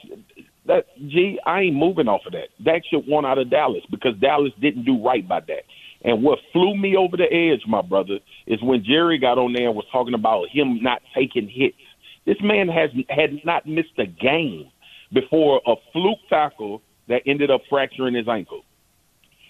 that 0.67 0.87
G, 1.09 1.39
I 1.47 1.63
ain't 1.63 1.77
moving 1.77 2.09
off 2.09 2.23
of 2.27 2.33
that. 2.33 2.49
Dak 2.63 2.83
should 2.91 3.07
want 3.07 3.27
out 3.27 3.39
of 3.39 3.51
Dallas 3.51 3.83
because 3.91 4.17
Dallas 4.21 4.53
didn't 4.61 4.85
do 4.85 5.03
right 5.03 5.27
by 5.27 5.41
Dak. 5.41 5.65
And 6.05 6.23
what 6.23 6.39
flew 6.53 6.77
me 6.77 6.97
over 6.97 7.17
the 7.17 7.33
edge, 7.33 7.63
my 7.67 7.81
brother, 7.81 8.19
is 8.47 8.63
when 8.63 8.85
Jerry 8.85 9.19
got 9.19 9.39
on 9.39 9.55
there 9.55 9.69
and 9.69 9.77
was 9.77 9.87
talking 9.91 10.15
about 10.15 10.49
him 10.51 10.83
not 10.83 11.01
taking 11.15 11.49
hits. 11.49 11.77
This 12.27 12.37
man 12.43 12.69
has 12.69 12.91
had 13.09 13.41
not 13.45 13.67
missed 13.67 13.99
a 13.99 14.07
game 14.07 14.71
before 15.13 15.63
a 15.67 15.75
fluke 15.93 16.19
tackle 16.29 16.83
that 17.09 17.23
ended 17.27 17.51
up 17.51 17.63
fracturing 17.69 18.15
his 18.15 18.29
ankle. 18.29 18.63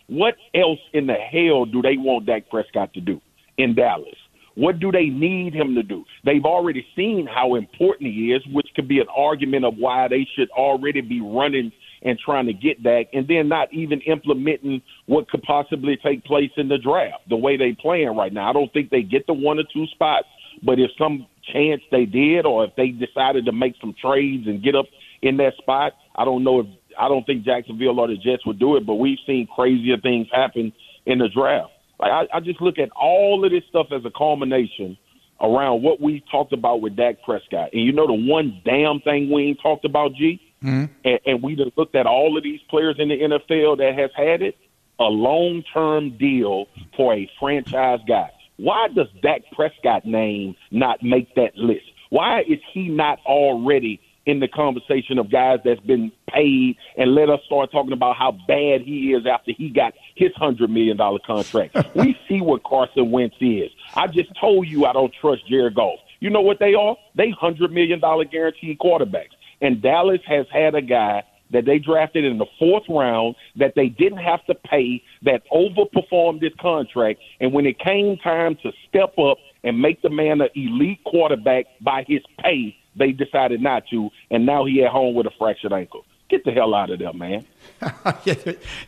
What 0.07 0.35
else 0.55 0.81
in 0.93 1.07
the 1.07 1.15
hell 1.15 1.65
do 1.65 1.83
they 1.83 1.97
want 1.97 2.27
Dak 2.27 2.49
Prescott 2.51 2.93
to 2.95 3.01
do 3.01 3.21
in 3.59 3.75
Dallas? 3.75 4.17
What 4.55 4.79
do 4.79 4.93
they 4.93 5.07
need 5.07 5.55
him 5.55 5.75
to 5.75 5.83
do? 5.83 6.05
They've 6.25 6.45
already 6.45 6.87
seen 6.95 7.27
how 7.27 7.57
important 7.57 8.13
he 8.13 8.33
is, 8.33 8.43
which 8.53 8.69
could 8.77 8.87
be 8.87 9.01
an 9.01 9.09
argument 9.15 9.65
of 9.65 9.75
why 9.77 10.07
they 10.07 10.27
should 10.37 10.51
already 10.51 11.01
be 11.01 11.21
running 11.21 11.73
and 12.05 12.19
trying 12.19 12.47
to 12.47 12.53
get 12.53 12.83
Dak, 12.83 13.07
and 13.13 13.27
then 13.27 13.49
not 13.49 13.73
even 13.73 14.01
implementing 14.03 14.83
what 15.07 15.29
could 15.29 15.43
possibly 15.43 15.97
take 15.97 16.25
place 16.25 16.51
in 16.57 16.69
the 16.69 16.79
draft 16.79 17.29
the 17.29 17.37
way 17.37 17.57
they 17.57 17.73
playing 17.73 18.15
right 18.15 18.33
now. 18.33 18.49
I 18.49 18.53
don't 18.53 18.73
think 18.73 18.91
they 18.91 19.03
get 19.03 19.27
the 19.27 19.33
one 19.33 19.59
or 19.59 19.65
two 19.73 19.87
spots, 19.87 20.27
but 20.63 20.79
if 20.79 20.91
some 20.99 21.27
chance 21.53 21.81
they 21.91 22.05
did, 22.05 22.47
or 22.47 22.65
if 22.65 22.77
they 22.77 22.89
decided 22.89 23.47
to 23.47 23.53
make 23.53 23.75
some 23.81 23.95
trades 24.01 24.47
and 24.47 24.63
get 24.63 24.75
up 24.75 24.87
in 25.23 25.39
that 25.39 25.55
spot, 25.57 25.95
I 26.15 26.25
don't 26.25 26.45
know 26.45 26.61
if 26.61 26.67
I 26.99 27.09
don't 27.09 27.25
think 27.25 27.45
Jacksonville 27.45 27.99
or 27.99 28.07
the 28.07 28.17
Jets 28.17 28.47
would 28.47 28.59
do 28.59 28.77
it, 28.77 28.87
but 28.87 28.95
we've 28.95 29.19
seen 29.27 29.49
crazier 29.55 29.97
things 30.01 30.29
happen 30.33 30.73
in 31.07 31.19
the 31.19 31.29
draft. 31.29 31.71
Like 31.99 32.11
I, 32.11 32.37
I 32.37 32.41
just 32.41 32.61
look 32.61 32.79
at 32.79 32.91
all 32.91 33.45
of 33.45 33.51
this 33.51 33.65
stuff 33.69 33.87
as 33.93 34.05
a 34.05 34.11
culmination 34.17 34.97
around 35.41 35.83
what 35.83 36.01
we 36.01 36.23
talked 36.31 36.53
about 36.53 36.81
with 36.81 36.97
Dak 36.97 37.17
Prescott. 37.25 37.71
And 37.73 37.83
you 37.83 37.93
know 37.93 38.07
the 38.07 38.13
one 38.13 38.61
damn 38.65 39.01
thing 39.01 39.31
we 39.33 39.49
ain't 39.49 39.61
talked 39.61 39.85
about, 39.85 40.15
G, 40.15 40.41
mm-hmm. 40.65 40.85
and, 41.05 41.21
and 41.27 41.43
we 41.43 41.57
just 41.57 41.77
looked 41.77 41.95
at 41.95 42.07
all 42.07 42.37
of 42.37 42.43
these 42.43 42.61
players 42.69 42.97
in 42.99 43.09
the 43.09 43.19
NFL 43.19 43.79
that 43.79 43.95
has 43.97 44.11
had 44.17 44.43
it, 44.43 44.57
a 44.99 45.05
long 45.05 45.63
term 45.73 46.17
deal 46.17 46.67
for 46.97 47.15
a 47.15 47.31
franchise 47.39 48.01
guy. 48.07 48.31
Why 48.57 48.89
does 48.95 49.09
Dak 49.23 49.43
Prescott 49.53 50.07
name 50.07 50.55
not 50.71 51.03
make 51.03 51.35
that 51.35 51.57
list? 51.57 51.87
Why 52.11 52.41
is 52.43 52.61
he 52.73 52.89
not 52.89 53.19
already 53.27 54.01
in 54.27 54.41
the 54.41 54.49
conversation 54.49 55.19
of 55.19 55.31
guys 55.31 55.59
that's 55.65 55.81
been 55.81 56.11
paid 56.29 56.77
and 56.97 57.15
let 57.15 57.29
us 57.29 57.41
start 57.47 57.71
talking 57.71 57.93
about 57.93 58.17
how 58.17 58.33
bad 58.49 58.81
he 58.83 59.13
is 59.13 59.27
after 59.27 59.53
he 59.57 59.69
got 59.69 59.95
his 60.17 60.33
hundred 60.37 60.71
million 60.71 60.97
dollar 60.97 61.19
contract. 61.27 61.77
we 61.95 62.17
see 62.29 62.41
what 62.41 62.63
Carson 62.65 63.11
Wentz 63.11 63.37
is. 63.41 63.71
I 63.95 64.07
just 64.07 64.31
told 64.41 64.67
you 64.67 64.87
I 64.87 64.93
don't 64.93 65.13
trust 65.21 65.47
Jared 65.49 65.75
Goff. 65.75 65.99
You 66.21 66.31
know 66.31 66.41
what 66.41 66.59
they 66.59 66.75
are? 66.75 66.97
They 67.15 67.31
hundred 67.31 67.73
million 67.73 68.01
dollar 68.01 68.25
guaranteed 68.25 68.79
quarterbacks. 68.79 69.35
And 69.65 69.81
Dallas 69.81 70.21
has 70.27 70.45
had 70.53 70.75
a 70.75 70.83
guy 70.83 71.23
that 71.51 71.65
they 71.65 71.79
drafted 71.79 72.23
in 72.23 72.37
the 72.37 72.45
fourth 72.59 72.83
round 72.87 73.35
that 73.57 73.73
they 73.75 73.89
didn't 73.89 74.19
have 74.19 74.45
to 74.45 74.55
pay 74.55 75.03
that 75.23 75.41
overperformed 75.51 76.43
his 76.43 76.53
contract. 76.61 77.19
And 77.41 77.51
when 77.51 77.65
it 77.65 77.79
came 77.79 78.19
time 78.19 78.59
to 78.63 78.73
step 78.87 79.19
up 79.19 79.39
and 79.63 79.81
make 79.81 80.03
the 80.03 80.11
man 80.11 80.43
an 80.43 80.51
elite 80.55 81.03
quarterback 81.05 81.65
by 81.81 82.05
his 82.07 82.21
pay, 82.41 82.77
they 82.95 83.13
decided 83.13 83.63
not 83.63 83.85
to, 83.91 84.11
and 84.31 84.45
now 84.45 84.67
he 84.67 84.85
at 84.85 84.91
home 84.91 85.15
with 85.15 85.27
a 85.27 85.33
fractured 85.39 85.73
ankle. 85.73 86.05
Get 86.35 86.43
the 86.43 86.51
hell 86.51 86.75
out 86.75 86.91
of 86.91 86.99
there, 86.99 87.13
man. 87.13 87.47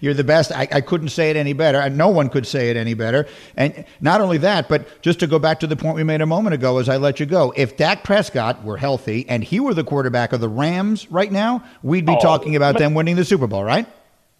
You're 0.00 0.14
the 0.14 0.24
best. 0.24 0.50
I, 0.50 0.66
I, 0.72 0.80
couldn't 0.80 1.10
say 1.10 1.30
it 1.30 1.36
any 1.36 1.52
better. 1.52 1.88
No 1.90 2.08
one 2.08 2.28
could 2.28 2.44
say 2.44 2.70
it 2.70 2.76
any 2.76 2.94
better. 2.94 3.28
And 3.56 3.84
not 4.00 4.20
only 4.20 4.36
that, 4.38 4.68
but 4.68 5.00
just 5.00 5.20
to 5.20 5.28
go 5.28 5.38
back 5.38 5.60
to 5.60 5.68
the 5.68 5.76
point 5.76 5.94
we 5.94 6.02
made 6.02 6.22
a 6.22 6.26
moment 6.26 6.54
ago 6.54 6.78
as 6.78 6.88
I 6.88 6.96
let 6.96 7.20
you 7.20 7.26
go, 7.26 7.52
if 7.56 7.76
Dak 7.76 8.02
Prescott 8.02 8.64
were 8.64 8.76
healthy 8.76 9.28
and 9.28 9.44
he 9.44 9.60
were 9.60 9.74
the 9.74 9.84
quarterback 9.84 10.32
of 10.32 10.40
the 10.40 10.48
Rams 10.48 11.08
right 11.08 11.30
now, 11.30 11.62
we'd 11.84 12.04
be 12.04 12.16
oh, 12.16 12.20
talking 12.20 12.56
about 12.56 12.74
man. 12.74 12.82
them 12.82 12.94
winning 12.94 13.14
the 13.14 13.24
Super 13.24 13.46
Bowl, 13.46 13.62
right? 13.62 13.86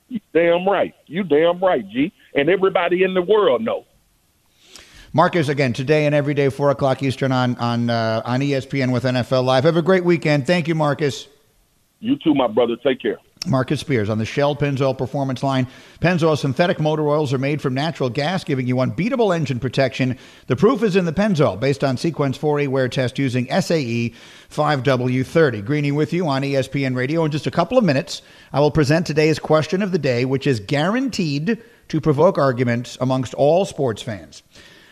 You 0.08 0.18
damn 0.34 0.68
right. 0.68 0.92
You 1.06 1.22
damn 1.22 1.60
right, 1.60 1.88
G. 1.88 2.12
And 2.34 2.48
everybody 2.48 3.04
in 3.04 3.14
the 3.14 3.22
world 3.22 3.62
know. 3.62 3.84
Marcus, 5.12 5.48
again, 5.48 5.74
today 5.74 6.06
and 6.06 6.14
every 6.14 6.34
day, 6.34 6.48
4 6.48 6.70
o'clock 6.70 7.04
Eastern 7.04 7.30
on, 7.30 7.54
on, 7.58 7.88
uh, 7.88 8.22
on 8.24 8.40
ESPN 8.40 8.92
with 8.92 9.04
NFL 9.04 9.44
Live. 9.44 9.62
Have 9.62 9.76
a 9.76 9.82
great 9.82 10.04
weekend. 10.04 10.44
Thank 10.44 10.66
you, 10.66 10.74
Marcus. 10.74 11.28
You 12.06 12.16
too, 12.16 12.34
my 12.34 12.46
brother. 12.46 12.76
Take 12.76 13.02
care. 13.02 13.18
Marcus 13.48 13.80
Spears 13.80 14.08
on 14.08 14.18
the 14.18 14.24
Shell 14.24 14.54
Pennzoil 14.54 14.96
Performance 14.96 15.42
line. 15.42 15.66
Pennzoil 16.00 16.38
synthetic 16.38 16.78
motor 16.78 17.08
oils 17.08 17.32
are 17.32 17.38
made 17.38 17.60
from 17.60 17.74
natural 17.74 18.10
gas, 18.10 18.44
giving 18.44 18.68
you 18.68 18.78
unbeatable 18.78 19.32
engine 19.32 19.58
protection. 19.58 20.16
The 20.46 20.54
proof 20.54 20.84
is 20.84 20.94
in 20.94 21.04
the 21.04 21.12
Pennzoil, 21.12 21.58
based 21.58 21.82
on 21.82 21.96
Sequence 21.96 22.38
4A 22.38 22.68
wear 22.68 22.88
test 22.88 23.18
using 23.18 23.46
SAE 23.48 24.14
5W30. 24.50 25.64
Greeny 25.64 25.90
with 25.90 26.12
you 26.12 26.28
on 26.28 26.42
ESPN 26.42 26.94
Radio. 26.94 27.24
In 27.24 27.32
just 27.32 27.48
a 27.48 27.50
couple 27.50 27.76
of 27.76 27.82
minutes, 27.82 28.22
I 28.52 28.60
will 28.60 28.70
present 28.70 29.04
today's 29.04 29.40
question 29.40 29.82
of 29.82 29.90
the 29.90 29.98
day, 29.98 30.24
which 30.24 30.46
is 30.46 30.60
guaranteed 30.60 31.60
to 31.88 32.00
provoke 32.00 32.38
arguments 32.38 32.96
amongst 33.00 33.34
all 33.34 33.64
sports 33.64 34.00
fans. 34.00 34.44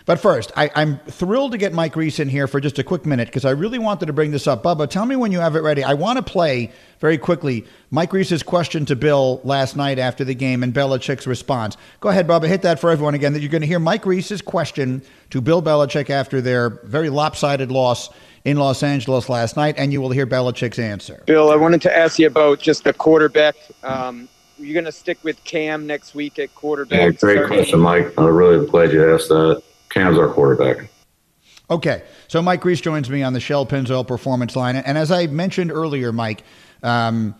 But 0.06 0.20
first, 0.20 0.52
I, 0.54 0.70
am 0.74 0.98
thrilled 1.08 1.52
to 1.52 1.58
get 1.58 1.72
Mike 1.72 1.96
Reiss 1.96 2.20
in 2.20 2.28
here 2.28 2.46
for 2.46 2.60
just 2.60 2.78
a 2.78 2.84
quick 2.84 3.06
minute 3.06 3.28
because 3.28 3.46
I 3.46 3.52
really 3.52 3.78
wanted 3.78 4.06
to 4.06 4.12
bring 4.12 4.32
this 4.32 4.46
up. 4.46 4.62
Bubba, 4.62 4.88
tell 4.88 5.06
me 5.06 5.16
when 5.16 5.32
you 5.32 5.40
have 5.40 5.56
it 5.56 5.60
ready. 5.60 5.82
I 5.82 5.94
want 5.94 6.18
to 6.18 6.22
play 6.22 6.70
very 7.00 7.16
quickly 7.16 7.64
Mike 7.90 8.12
Reiss's 8.12 8.42
question 8.42 8.84
to 8.86 8.96
Bill 8.96 9.40
last 9.44 9.76
night 9.76 9.98
after 9.98 10.22
the 10.22 10.34
game 10.34 10.62
and 10.62 10.74
Belichick's 10.74 11.26
response. 11.26 11.78
Go 12.00 12.10
ahead, 12.10 12.26
Bubba, 12.26 12.48
hit 12.48 12.60
that 12.62 12.78
for 12.78 12.90
everyone 12.90 13.14
again. 13.14 13.32
That 13.32 13.40
you're 13.40 13.50
going 13.50 13.62
to 13.62 13.66
hear 13.66 13.78
Mike 13.78 14.04
Reiss's 14.04 14.42
question 14.42 15.02
to 15.30 15.40
Bill 15.40 15.62
Belichick 15.62 16.10
after 16.10 16.42
their 16.42 16.68
very 16.84 17.08
lopsided 17.08 17.72
loss 17.72 18.10
in 18.44 18.58
Los 18.58 18.82
Angeles 18.82 19.30
last 19.30 19.56
night, 19.56 19.74
and 19.78 19.90
you 19.90 20.02
will 20.02 20.10
hear 20.10 20.26
Belichick's 20.26 20.78
answer. 20.78 21.22
Bill, 21.24 21.50
I 21.50 21.56
wanted 21.56 21.80
to 21.80 21.96
ask 21.96 22.18
you 22.18 22.26
about 22.26 22.58
just 22.58 22.84
the 22.84 22.92
quarterback. 22.92 23.56
Um, 23.82 24.28
you're 24.58 24.74
going 24.74 24.84
to 24.84 24.92
stick 24.92 25.16
with 25.22 25.42
Cam 25.44 25.86
next 25.86 26.14
week 26.14 26.38
at 26.38 26.54
quarterback. 26.54 27.14
Yeah, 27.14 27.18
great 27.18 27.46
question, 27.46 27.80
Mike. 27.80 28.12
I'm 28.18 28.26
really 28.26 28.66
glad 28.66 28.92
you 28.92 29.14
asked 29.14 29.30
that. 29.30 29.62
Cam's 29.94 30.18
our 30.18 30.28
quarterback. 30.28 30.88
Okay, 31.70 32.02
so 32.28 32.42
Mike 32.42 32.64
Reiss 32.64 32.80
joins 32.80 33.08
me 33.08 33.22
on 33.22 33.32
the 33.32 33.40
Shell 33.40 33.66
Pennzoil 33.66 34.06
Performance 34.06 34.54
line, 34.54 34.76
and 34.76 34.98
as 34.98 35.10
I 35.10 35.28
mentioned 35.28 35.70
earlier, 35.70 36.12
Mike, 36.12 36.42
um, 36.82 37.34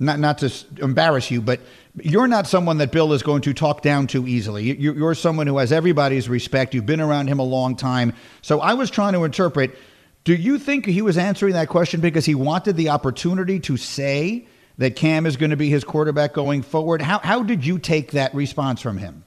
not 0.00 0.18
not 0.18 0.38
to 0.38 0.52
embarrass 0.80 1.30
you, 1.30 1.40
but 1.42 1.60
you're 2.00 2.26
not 2.26 2.46
someone 2.46 2.78
that 2.78 2.92
Bill 2.92 3.12
is 3.12 3.22
going 3.22 3.42
to 3.42 3.52
talk 3.52 3.82
down 3.82 4.06
to 4.08 4.26
easily. 4.26 4.78
You're 4.80 5.14
someone 5.14 5.46
who 5.46 5.58
has 5.58 5.70
everybody's 5.70 6.28
respect. 6.28 6.74
You've 6.74 6.86
been 6.86 7.00
around 7.00 7.28
him 7.28 7.40
a 7.40 7.44
long 7.44 7.76
time. 7.76 8.14
So 8.40 8.60
I 8.60 8.74
was 8.74 8.90
trying 8.90 9.12
to 9.12 9.24
interpret. 9.24 9.76
Do 10.24 10.34
you 10.34 10.58
think 10.58 10.86
he 10.86 11.02
was 11.02 11.18
answering 11.18 11.54
that 11.54 11.68
question 11.68 12.00
because 12.00 12.24
he 12.24 12.34
wanted 12.34 12.76
the 12.76 12.88
opportunity 12.88 13.60
to 13.60 13.76
say 13.76 14.46
that 14.78 14.96
Cam 14.96 15.26
is 15.26 15.36
going 15.36 15.50
to 15.50 15.56
be 15.56 15.68
his 15.68 15.84
quarterback 15.84 16.32
going 16.32 16.62
forward? 16.62 17.02
How 17.02 17.18
how 17.18 17.42
did 17.42 17.66
you 17.66 17.78
take 17.78 18.12
that 18.12 18.34
response 18.34 18.80
from 18.80 18.98
him? 18.98 19.24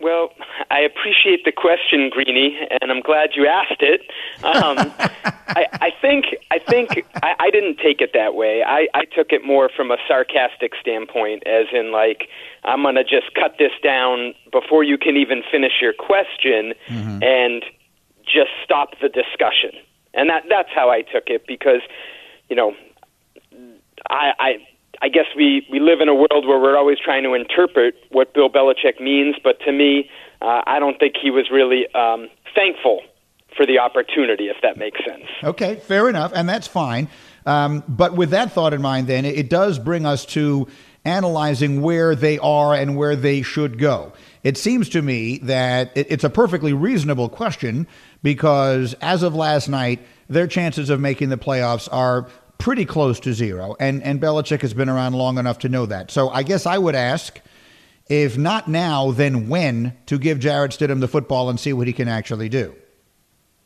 Well, 0.00 0.30
I 0.70 0.80
appreciate 0.80 1.44
the 1.44 1.52
question, 1.52 2.10
Greeny, 2.10 2.58
and 2.80 2.90
I'm 2.90 3.00
glad 3.00 3.30
you 3.34 3.46
asked 3.46 3.80
it. 3.80 4.00
Um, 4.42 4.92
I, 5.48 5.66
I 5.72 5.90
think 6.00 6.26
I 6.50 6.58
think 6.58 7.06
I, 7.22 7.34
I 7.38 7.50
didn't 7.50 7.78
take 7.78 8.00
it 8.00 8.10
that 8.12 8.34
way. 8.34 8.64
I, 8.66 8.88
I 8.92 9.04
took 9.04 9.30
it 9.30 9.44
more 9.46 9.70
from 9.74 9.90
a 9.90 9.96
sarcastic 10.08 10.72
standpoint, 10.80 11.44
as 11.46 11.66
in 11.72 11.92
like 11.92 12.28
I'm 12.64 12.82
going 12.82 12.96
to 12.96 13.04
just 13.04 13.34
cut 13.34 13.56
this 13.58 13.72
down 13.82 14.34
before 14.50 14.82
you 14.82 14.98
can 14.98 15.16
even 15.16 15.42
finish 15.50 15.80
your 15.80 15.92
question, 15.92 16.74
mm-hmm. 16.88 17.22
and 17.22 17.64
just 18.24 18.50
stop 18.64 18.98
the 19.00 19.08
discussion. 19.08 19.70
And 20.12 20.28
that 20.28 20.44
that's 20.48 20.70
how 20.74 20.90
I 20.90 21.02
took 21.02 21.28
it 21.28 21.46
because, 21.46 21.82
you 22.48 22.56
know, 22.56 22.74
I, 24.10 24.32
I 24.38 24.66
I 25.02 25.08
guess 25.08 25.26
we, 25.36 25.66
we 25.70 25.80
live 25.80 26.00
in 26.00 26.08
a 26.08 26.14
world 26.14 26.46
where 26.46 26.58
we're 26.58 26.76
always 26.76 26.98
trying 26.98 27.22
to 27.24 27.34
interpret 27.34 27.94
what 28.10 28.34
Bill 28.34 28.48
Belichick 28.48 29.00
means, 29.00 29.36
but 29.42 29.58
to 29.60 29.72
me, 29.72 30.10
uh, 30.40 30.62
I 30.66 30.78
don't 30.78 30.98
think 30.98 31.14
he 31.20 31.30
was 31.30 31.50
really 31.50 31.86
um, 31.94 32.28
thankful 32.54 33.00
for 33.56 33.66
the 33.66 33.78
opportunity, 33.78 34.46
if 34.46 34.56
that 34.62 34.76
makes 34.76 35.00
sense. 35.06 35.24
Okay, 35.42 35.76
fair 35.76 36.08
enough, 36.08 36.32
and 36.34 36.48
that's 36.48 36.66
fine. 36.66 37.08
Um, 37.46 37.84
but 37.88 38.14
with 38.14 38.30
that 38.30 38.52
thought 38.52 38.74
in 38.74 38.82
mind, 38.82 39.06
then, 39.06 39.24
it 39.24 39.48
does 39.48 39.78
bring 39.78 40.06
us 40.06 40.24
to 40.26 40.66
analyzing 41.04 41.82
where 41.82 42.14
they 42.14 42.38
are 42.38 42.74
and 42.74 42.96
where 42.96 43.14
they 43.14 43.42
should 43.42 43.78
go. 43.78 44.12
It 44.42 44.56
seems 44.56 44.88
to 44.90 45.02
me 45.02 45.38
that 45.38 45.92
it's 45.94 46.24
a 46.24 46.30
perfectly 46.30 46.72
reasonable 46.72 47.28
question 47.28 47.86
because 48.22 48.94
as 49.00 49.22
of 49.22 49.34
last 49.34 49.68
night, 49.68 50.00
their 50.28 50.46
chances 50.46 50.90
of 50.90 51.00
making 51.00 51.28
the 51.28 51.36
playoffs 51.36 51.88
are 51.92 52.28
pretty 52.64 52.86
close 52.86 53.20
to 53.20 53.34
zero. 53.34 53.76
And, 53.78 54.02
and 54.02 54.18
Belichick 54.18 54.62
has 54.62 54.72
been 54.72 54.88
around 54.88 55.12
long 55.12 55.36
enough 55.36 55.58
to 55.58 55.68
know 55.68 55.84
that. 55.84 56.10
So 56.10 56.30
I 56.30 56.42
guess 56.42 56.64
I 56.64 56.78
would 56.78 56.94
ask 56.94 57.38
if 58.08 58.38
not 58.38 58.68
now, 58.68 59.10
then 59.10 59.50
when 59.50 59.94
to 60.06 60.18
give 60.18 60.38
Jarrett 60.38 60.70
Stidham 60.70 61.00
the 61.00 61.08
football 61.08 61.50
and 61.50 61.60
see 61.60 61.74
what 61.74 61.86
he 61.86 61.92
can 61.92 62.08
actually 62.08 62.48
do? 62.48 62.74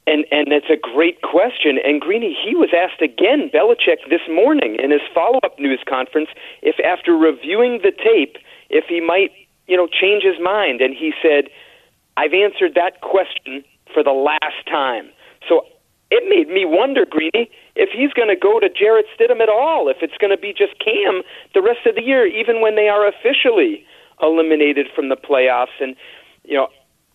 And 0.08 0.24
and 0.32 0.48
it's 0.48 0.68
a 0.68 0.76
great 0.76 1.22
question. 1.22 1.78
And 1.84 2.00
Greeny, 2.00 2.36
he 2.44 2.56
was 2.56 2.70
asked 2.74 3.00
again, 3.00 3.50
Belichick, 3.54 4.10
this 4.10 4.22
morning 4.28 4.76
in 4.82 4.90
his 4.90 5.02
follow 5.14 5.38
up 5.44 5.60
news 5.60 5.80
conference, 5.88 6.30
if 6.62 6.74
after 6.84 7.12
reviewing 7.12 7.78
the 7.84 7.92
tape, 7.92 8.36
if 8.68 8.86
he 8.88 9.00
might, 9.00 9.30
you 9.68 9.76
know, 9.76 9.86
change 9.86 10.24
his 10.24 10.42
mind. 10.42 10.80
And 10.80 10.92
he 10.92 11.12
said, 11.22 11.50
I've 12.16 12.34
answered 12.34 12.74
that 12.74 13.00
question 13.00 13.62
for 13.94 14.02
the 14.02 14.10
last 14.10 14.66
time. 14.66 15.10
It 16.10 16.24
made 16.28 16.48
me 16.52 16.64
wonder, 16.64 17.04
Greeny, 17.04 17.50
if 17.76 17.90
he's 17.92 18.12
going 18.12 18.28
to 18.28 18.36
go 18.36 18.58
to 18.60 18.68
Jarrett 18.68 19.06
Stidham 19.14 19.40
at 19.42 19.50
all, 19.50 19.88
if 19.88 19.98
it's 20.00 20.16
going 20.16 20.30
to 20.30 20.40
be 20.40 20.54
just 20.56 20.78
Cam 20.78 21.22
the 21.54 21.60
rest 21.60 21.84
of 21.86 21.96
the 21.96 22.02
year, 22.02 22.26
even 22.26 22.62
when 22.62 22.76
they 22.76 22.88
are 22.88 23.06
officially 23.06 23.84
eliminated 24.22 24.88
from 24.94 25.10
the 25.10 25.16
playoffs. 25.16 25.76
And, 25.80 25.94
you 26.44 26.54
know, 26.54 26.68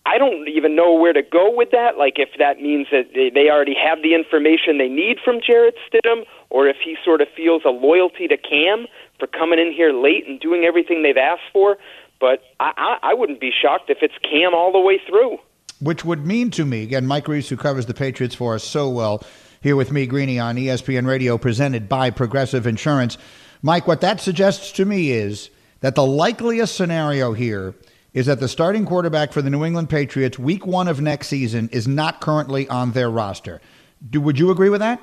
I 0.05 0.19
don't 0.19 0.47
even 0.47 0.75
know 0.75 0.93
where 0.93 1.13
to 1.13 1.23
go 1.23 1.49
with 1.49 1.71
that. 1.71 1.97
Like, 1.97 2.19
if 2.19 2.29
that 2.37 2.61
means 2.61 2.87
that 2.91 3.09
they, 3.15 3.31
they 3.33 3.49
already 3.49 3.73
have 3.73 4.03
the 4.03 4.13
information 4.13 4.77
they 4.77 4.89
need 4.89 5.17
from 5.23 5.41
Jarrett 5.41 5.75
Stidham, 5.89 6.25
or 6.51 6.67
if 6.67 6.77
he 6.83 6.95
sort 7.03 7.21
of 7.21 7.27
feels 7.35 7.63
a 7.65 7.69
loyalty 7.69 8.27
to 8.27 8.37
Cam 8.37 8.85
for 9.17 9.25
coming 9.25 9.57
in 9.57 9.73
here 9.73 9.91
late 9.91 10.27
and 10.27 10.39
doing 10.39 10.65
everything 10.65 11.01
they've 11.01 11.17
asked 11.17 11.49
for. 11.51 11.77
But 12.19 12.43
I, 12.59 12.71
I, 12.77 13.11
I 13.11 13.13
wouldn't 13.15 13.39
be 13.39 13.51
shocked 13.51 13.89
if 13.89 13.99
it's 14.01 14.13
Cam 14.21 14.53
all 14.53 14.71
the 14.71 14.79
way 14.79 15.01
through 15.07 15.39
which 15.83 16.05
would 16.05 16.25
mean 16.25 16.49
to 16.51 16.65
me, 16.65 16.83
again, 16.83 17.05
Mike 17.05 17.27
Reiss, 17.27 17.49
who 17.49 17.57
covers 17.57 17.85
the 17.85 17.93
Patriots 17.93 18.35
for 18.35 18.55
us 18.55 18.63
so 18.63 18.89
well, 18.89 19.21
here 19.61 19.75
with 19.75 19.91
me, 19.91 20.05
Greeny, 20.05 20.39
on 20.39 20.55
ESPN 20.55 21.05
Radio, 21.05 21.37
presented 21.37 21.89
by 21.89 22.09
Progressive 22.09 22.65
Insurance. 22.65 23.17
Mike, 23.61 23.87
what 23.87 24.01
that 24.01 24.21
suggests 24.21 24.71
to 24.73 24.85
me 24.85 25.11
is 25.11 25.49
that 25.81 25.95
the 25.95 26.05
likeliest 26.05 26.75
scenario 26.75 27.33
here 27.33 27.75
is 28.13 28.27
that 28.27 28.39
the 28.39 28.47
starting 28.47 28.85
quarterback 28.85 29.33
for 29.33 29.41
the 29.41 29.49
New 29.49 29.65
England 29.65 29.89
Patriots, 29.89 30.39
week 30.39 30.65
one 30.65 30.87
of 30.87 31.01
next 31.01 31.27
season, 31.27 31.67
is 31.71 31.87
not 31.87 32.21
currently 32.21 32.67
on 32.69 32.91
their 32.91 33.09
roster. 33.09 33.59
Do, 34.09 34.21
would 34.21 34.39
you 34.39 34.51
agree 34.51 34.69
with 34.69 34.81
that? 34.81 35.01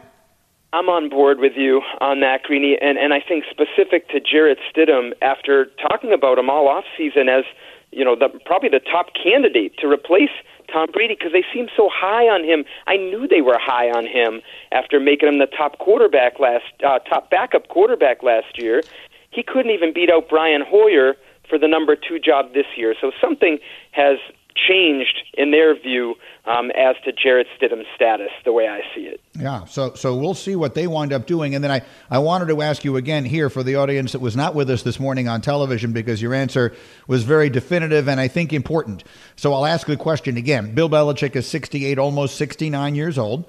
I'm 0.72 0.88
on 0.88 1.08
board 1.08 1.40
with 1.40 1.54
you 1.56 1.82
on 2.00 2.20
that, 2.20 2.44
Greeny, 2.44 2.78
and, 2.80 2.96
and 2.96 3.12
I 3.12 3.20
think 3.20 3.44
specific 3.50 4.08
to 4.10 4.20
Jarrett 4.20 4.58
Stidham, 4.72 5.10
after 5.20 5.66
talking 5.88 6.12
about 6.12 6.38
him 6.38 6.48
all 6.48 6.68
off 6.68 6.84
season 6.96 7.28
as 7.28 7.44
you 7.92 8.04
know 8.04 8.16
the, 8.16 8.28
probably 8.44 8.68
the 8.68 8.80
top 8.80 9.08
candidate 9.14 9.76
to 9.78 9.88
replace 9.88 10.30
Tom 10.72 10.88
Brady 10.92 11.16
because 11.18 11.32
they 11.32 11.44
seem 11.52 11.68
so 11.76 11.88
high 11.92 12.28
on 12.28 12.44
him. 12.44 12.64
I 12.86 12.96
knew 12.96 13.26
they 13.26 13.40
were 13.40 13.58
high 13.58 13.90
on 13.90 14.06
him 14.06 14.40
after 14.72 15.00
making 15.00 15.28
him 15.28 15.38
the 15.38 15.46
top 15.46 15.78
quarterback 15.78 16.38
last, 16.38 16.64
uh, 16.86 16.98
top 17.00 17.30
backup 17.30 17.68
quarterback 17.68 18.22
last 18.22 18.58
year. 18.58 18.82
He 19.30 19.42
couldn't 19.42 19.70
even 19.72 19.92
beat 19.92 20.10
out 20.10 20.28
Brian 20.28 20.62
Hoyer 20.66 21.14
for 21.48 21.58
the 21.58 21.68
number 21.68 21.96
two 21.96 22.18
job 22.18 22.54
this 22.54 22.66
year. 22.76 22.94
So 23.00 23.10
something 23.20 23.58
has 23.92 24.18
changed 24.54 25.22
in 25.34 25.50
their 25.50 25.78
view 25.78 26.14
um, 26.44 26.70
as 26.70 26.96
to 27.04 27.12
Jarrett 27.12 27.46
Stidham's 27.58 27.86
status, 27.94 28.30
the 28.44 28.52
way 28.52 28.68
I 28.68 28.80
see 28.94 29.02
it. 29.02 29.20
Yeah, 29.34 29.64
so 29.64 29.94
so 29.94 30.16
we'll 30.16 30.34
see 30.34 30.56
what 30.56 30.74
they 30.74 30.86
wind 30.86 31.12
up 31.12 31.26
doing, 31.26 31.54
and 31.54 31.62
then 31.62 31.70
I 31.70 31.82
I 32.10 32.18
wanted 32.18 32.48
to 32.48 32.62
ask 32.62 32.84
you 32.84 32.96
again 32.96 33.24
here 33.24 33.50
for 33.50 33.62
the 33.62 33.76
audience 33.76 34.12
that 34.12 34.20
was 34.20 34.36
not 34.36 34.54
with 34.54 34.70
us 34.70 34.82
this 34.82 34.98
morning 34.98 35.28
on 35.28 35.40
television 35.40 35.92
because 35.92 36.20
your 36.20 36.34
answer 36.34 36.74
was 37.06 37.24
very 37.24 37.50
definitive 37.50 38.08
and 38.08 38.20
I 38.20 38.28
think 38.28 38.52
important. 38.52 39.04
So 39.36 39.52
I'll 39.52 39.66
ask 39.66 39.86
the 39.86 39.96
question 39.96 40.36
again. 40.36 40.74
Bill 40.74 40.88
Belichick 40.88 41.36
is 41.36 41.46
68, 41.46 41.98
almost 41.98 42.36
69 42.36 42.94
years 42.94 43.18
old. 43.18 43.46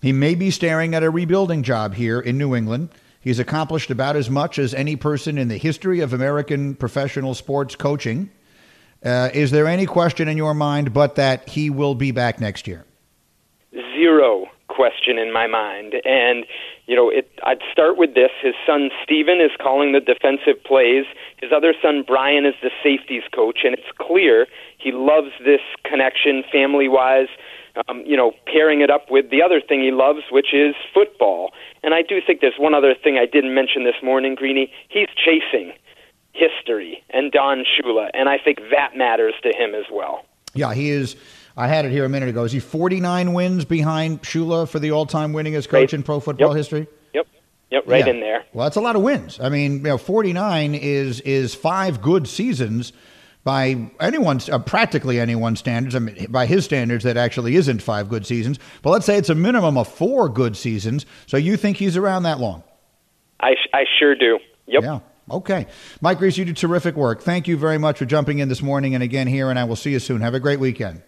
He 0.00 0.12
may 0.12 0.34
be 0.34 0.50
staring 0.50 0.94
at 0.94 1.02
a 1.02 1.10
rebuilding 1.10 1.62
job 1.62 1.94
here 1.94 2.20
in 2.20 2.38
New 2.38 2.54
England. 2.54 2.90
He's 3.20 3.38
accomplished 3.38 3.90
about 3.90 4.16
as 4.16 4.30
much 4.30 4.58
as 4.58 4.72
any 4.72 4.96
person 4.96 5.38
in 5.38 5.48
the 5.48 5.56
history 5.56 6.00
of 6.00 6.12
American 6.12 6.74
professional 6.74 7.34
sports 7.34 7.74
coaching. 7.74 8.30
Uh, 9.04 9.30
is 9.32 9.50
there 9.50 9.66
any 9.66 9.86
question 9.86 10.28
in 10.28 10.36
your 10.36 10.54
mind 10.54 10.92
but 10.92 11.14
that 11.14 11.48
he 11.48 11.70
will 11.70 11.94
be 11.94 12.10
back 12.10 12.40
next 12.40 12.66
year? 12.66 12.84
Zero 13.72 14.46
question 14.66 15.18
in 15.18 15.32
my 15.32 15.46
mind. 15.46 15.94
And, 16.04 16.46
you 16.86 16.94
know, 16.94 17.10
it, 17.10 17.28
I'd 17.44 17.62
start 17.72 17.96
with 17.96 18.14
this. 18.14 18.30
His 18.42 18.54
son, 18.66 18.90
Steven, 19.02 19.40
is 19.40 19.50
calling 19.60 19.92
the 19.92 20.00
defensive 20.00 20.62
plays. 20.64 21.04
His 21.38 21.50
other 21.54 21.74
son, 21.82 22.04
Brian, 22.06 22.46
is 22.46 22.54
the 22.62 22.70
safeties 22.82 23.24
coach. 23.34 23.60
And 23.64 23.74
it's 23.74 23.90
clear 23.98 24.46
he 24.78 24.92
loves 24.92 25.30
this 25.44 25.60
connection 25.84 26.44
family 26.50 26.88
wise, 26.88 27.28
um, 27.88 28.02
you 28.06 28.16
know, 28.16 28.32
pairing 28.46 28.80
it 28.80 28.90
up 28.90 29.10
with 29.10 29.30
the 29.30 29.42
other 29.42 29.60
thing 29.60 29.80
he 29.80 29.90
loves, 29.90 30.22
which 30.30 30.54
is 30.54 30.74
football. 30.94 31.50
And 31.82 31.94
I 31.94 32.02
do 32.02 32.20
think 32.24 32.40
there's 32.40 32.58
one 32.58 32.74
other 32.74 32.94
thing 32.94 33.18
I 33.18 33.26
didn't 33.26 33.54
mention 33.54 33.84
this 33.84 33.98
morning, 34.02 34.34
Greeny. 34.34 34.72
He's 34.88 35.08
chasing 35.14 35.72
history 36.38 37.02
and 37.10 37.32
Don 37.32 37.64
Shula, 37.64 38.10
and 38.14 38.28
I 38.28 38.38
think 38.38 38.58
that 38.70 38.96
matters 38.96 39.34
to 39.42 39.48
him 39.48 39.74
as 39.74 39.84
well. 39.92 40.24
Yeah, 40.54 40.74
he 40.74 40.90
is. 40.90 41.16
I 41.56 41.66
had 41.66 41.84
it 41.84 41.90
here 41.90 42.04
a 42.04 42.08
minute 42.08 42.28
ago. 42.28 42.44
Is 42.44 42.52
he 42.52 42.60
49 42.60 43.32
wins 43.32 43.64
behind 43.64 44.22
Shula 44.22 44.68
for 44.68 44.78
the 44.78 44.92
all-time 44.92 45.32
winningest 45.32 45.68
coach 45.68 45.72
right. 45.72 45.92
in 45.92 46.02
pro 46.02 46.20
football 46.20 46.50
yep. 46.50 46.56
history? 46.56 46.86
Yep. 47.14 47.26
Yep, 47.70 47.84
right 47.86 48.06
yeah. 48.06 48.12
in 48.12 48.20
there. 48.20 48.44
Well, 48.52 48.64
that's 48.64 48.76
a 48.76 48.80
lot 48.80 48.96
of 48.96 49.02
wins. 49.02 49.40
I 49.40 49.48
mean, 49.48 49.78
you 49.78 49.82
know, 49.82 49.98
49 49.98 50.74
is 50.74 51.20
is 51.20 51.54
five 51.54 52.00
good 52.00 52.26
seasons 52.26 52.92
by 53.44 53.90
anyone's 54.00 54.48
uh, 54.48 54.58
practically 54.58 55.20
anyone's 55.20 55.58
standards. 55.58 55.94
I 55.94 55.98
mean, 55.98 56.26
by 56.30 56.46
his 56.46 56.64
standards, 56.64 57.04
that 57.04 57.16
actually 57.16 57.56
isn't 57.56 57.82
five 57.82 58.08
good 58.08 58.26
seasons. 58.26 58.58
But 58.82 58.90
let's 58.90 59.06
say 59.06 59.16
it's 59.16 59.30
a 59.30 59.34
minimum 59.34 59.76
of 59.76 59.88
four 59.88 60.28
good 60.28 60.56
seasons. 60.56 61.06
So 61.26 61.36
you 61.36 61.56
think 61.56 61.76
he's 61.76 61.96
around 61.96 62.22
that 62.22 62.40
long? 62.40 62.62
I 63.40 63.54
I 63.72 63.84
sure 63.98 64.14
do. 64.14 64.38
Yep. 64.66 64.82
Yeah. 64.82 65.00
Okay. 65.30 65.66
Mike 66.00 66.20
Reiss, 66.20 66.36
you 66.36 66.44
do 66.44 66.52
terrific 66.52 66.96
work. 66.96 67.22
Thank 67.22 67.48
you 67.48 67.56
very 67.56 67.78
much 67.78 67.98
for 67.98 68.04
jumping 68.04 68.38
in 68.38 68.48
this 68.48 68.62
morning 68.62 68.94
and 68.94 69.02
again 69.02 69.26
here, 69.26 69.50
and 69.50 69.58
I 69.58 69.64
will 69.64 69.76
see 69.76 69.92
you 69.92 69.98
soon. 69.98 70.20
Have 70.20 70.34
a 70.34 70.40
great 70.40 70.60
weekend. 70.60 71.02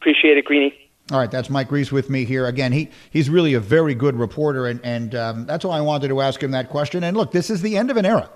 Appreciate 0.00 0.36
it, 0.36 0.44
Greeny. 0.44 0.74
All 1.12 1.18
right, 1.18 1.30
that's 1.30 1.48
Mike 1.48 1.70
Reiss 1.70 1.92
with 1.92 2.10
me 2.10 2.24
here. 2.24 2.46
Again, 2.46 2.72
he, 2.72 2.90
he's 3.10 3.30
really 3.30 3.54
a 3.54 3.60
very 3.60 3.94
good 3.94 4.16
reporter, 4.16 4.66
and, 4.66 4.80
and 4.82 5.14
um, 5.14 5.46
that's 5.46 5.64
why 5.64 5.78
I 5.78 5.80
wanted 5.80 6.08
to 6.08 6.20
ask 6.20 6.42
him 6.42 6.50
that 6.50 6.68
question. 6.68 7.04
And 7.04 7.16
look, 7.16 7.30
this 7.30 7.48
is 7.48 7.62
the 7.62 7.76
end 7.76 7.92
of 7.92 7.96
an 7.96 8.04
era. 8.04 8.28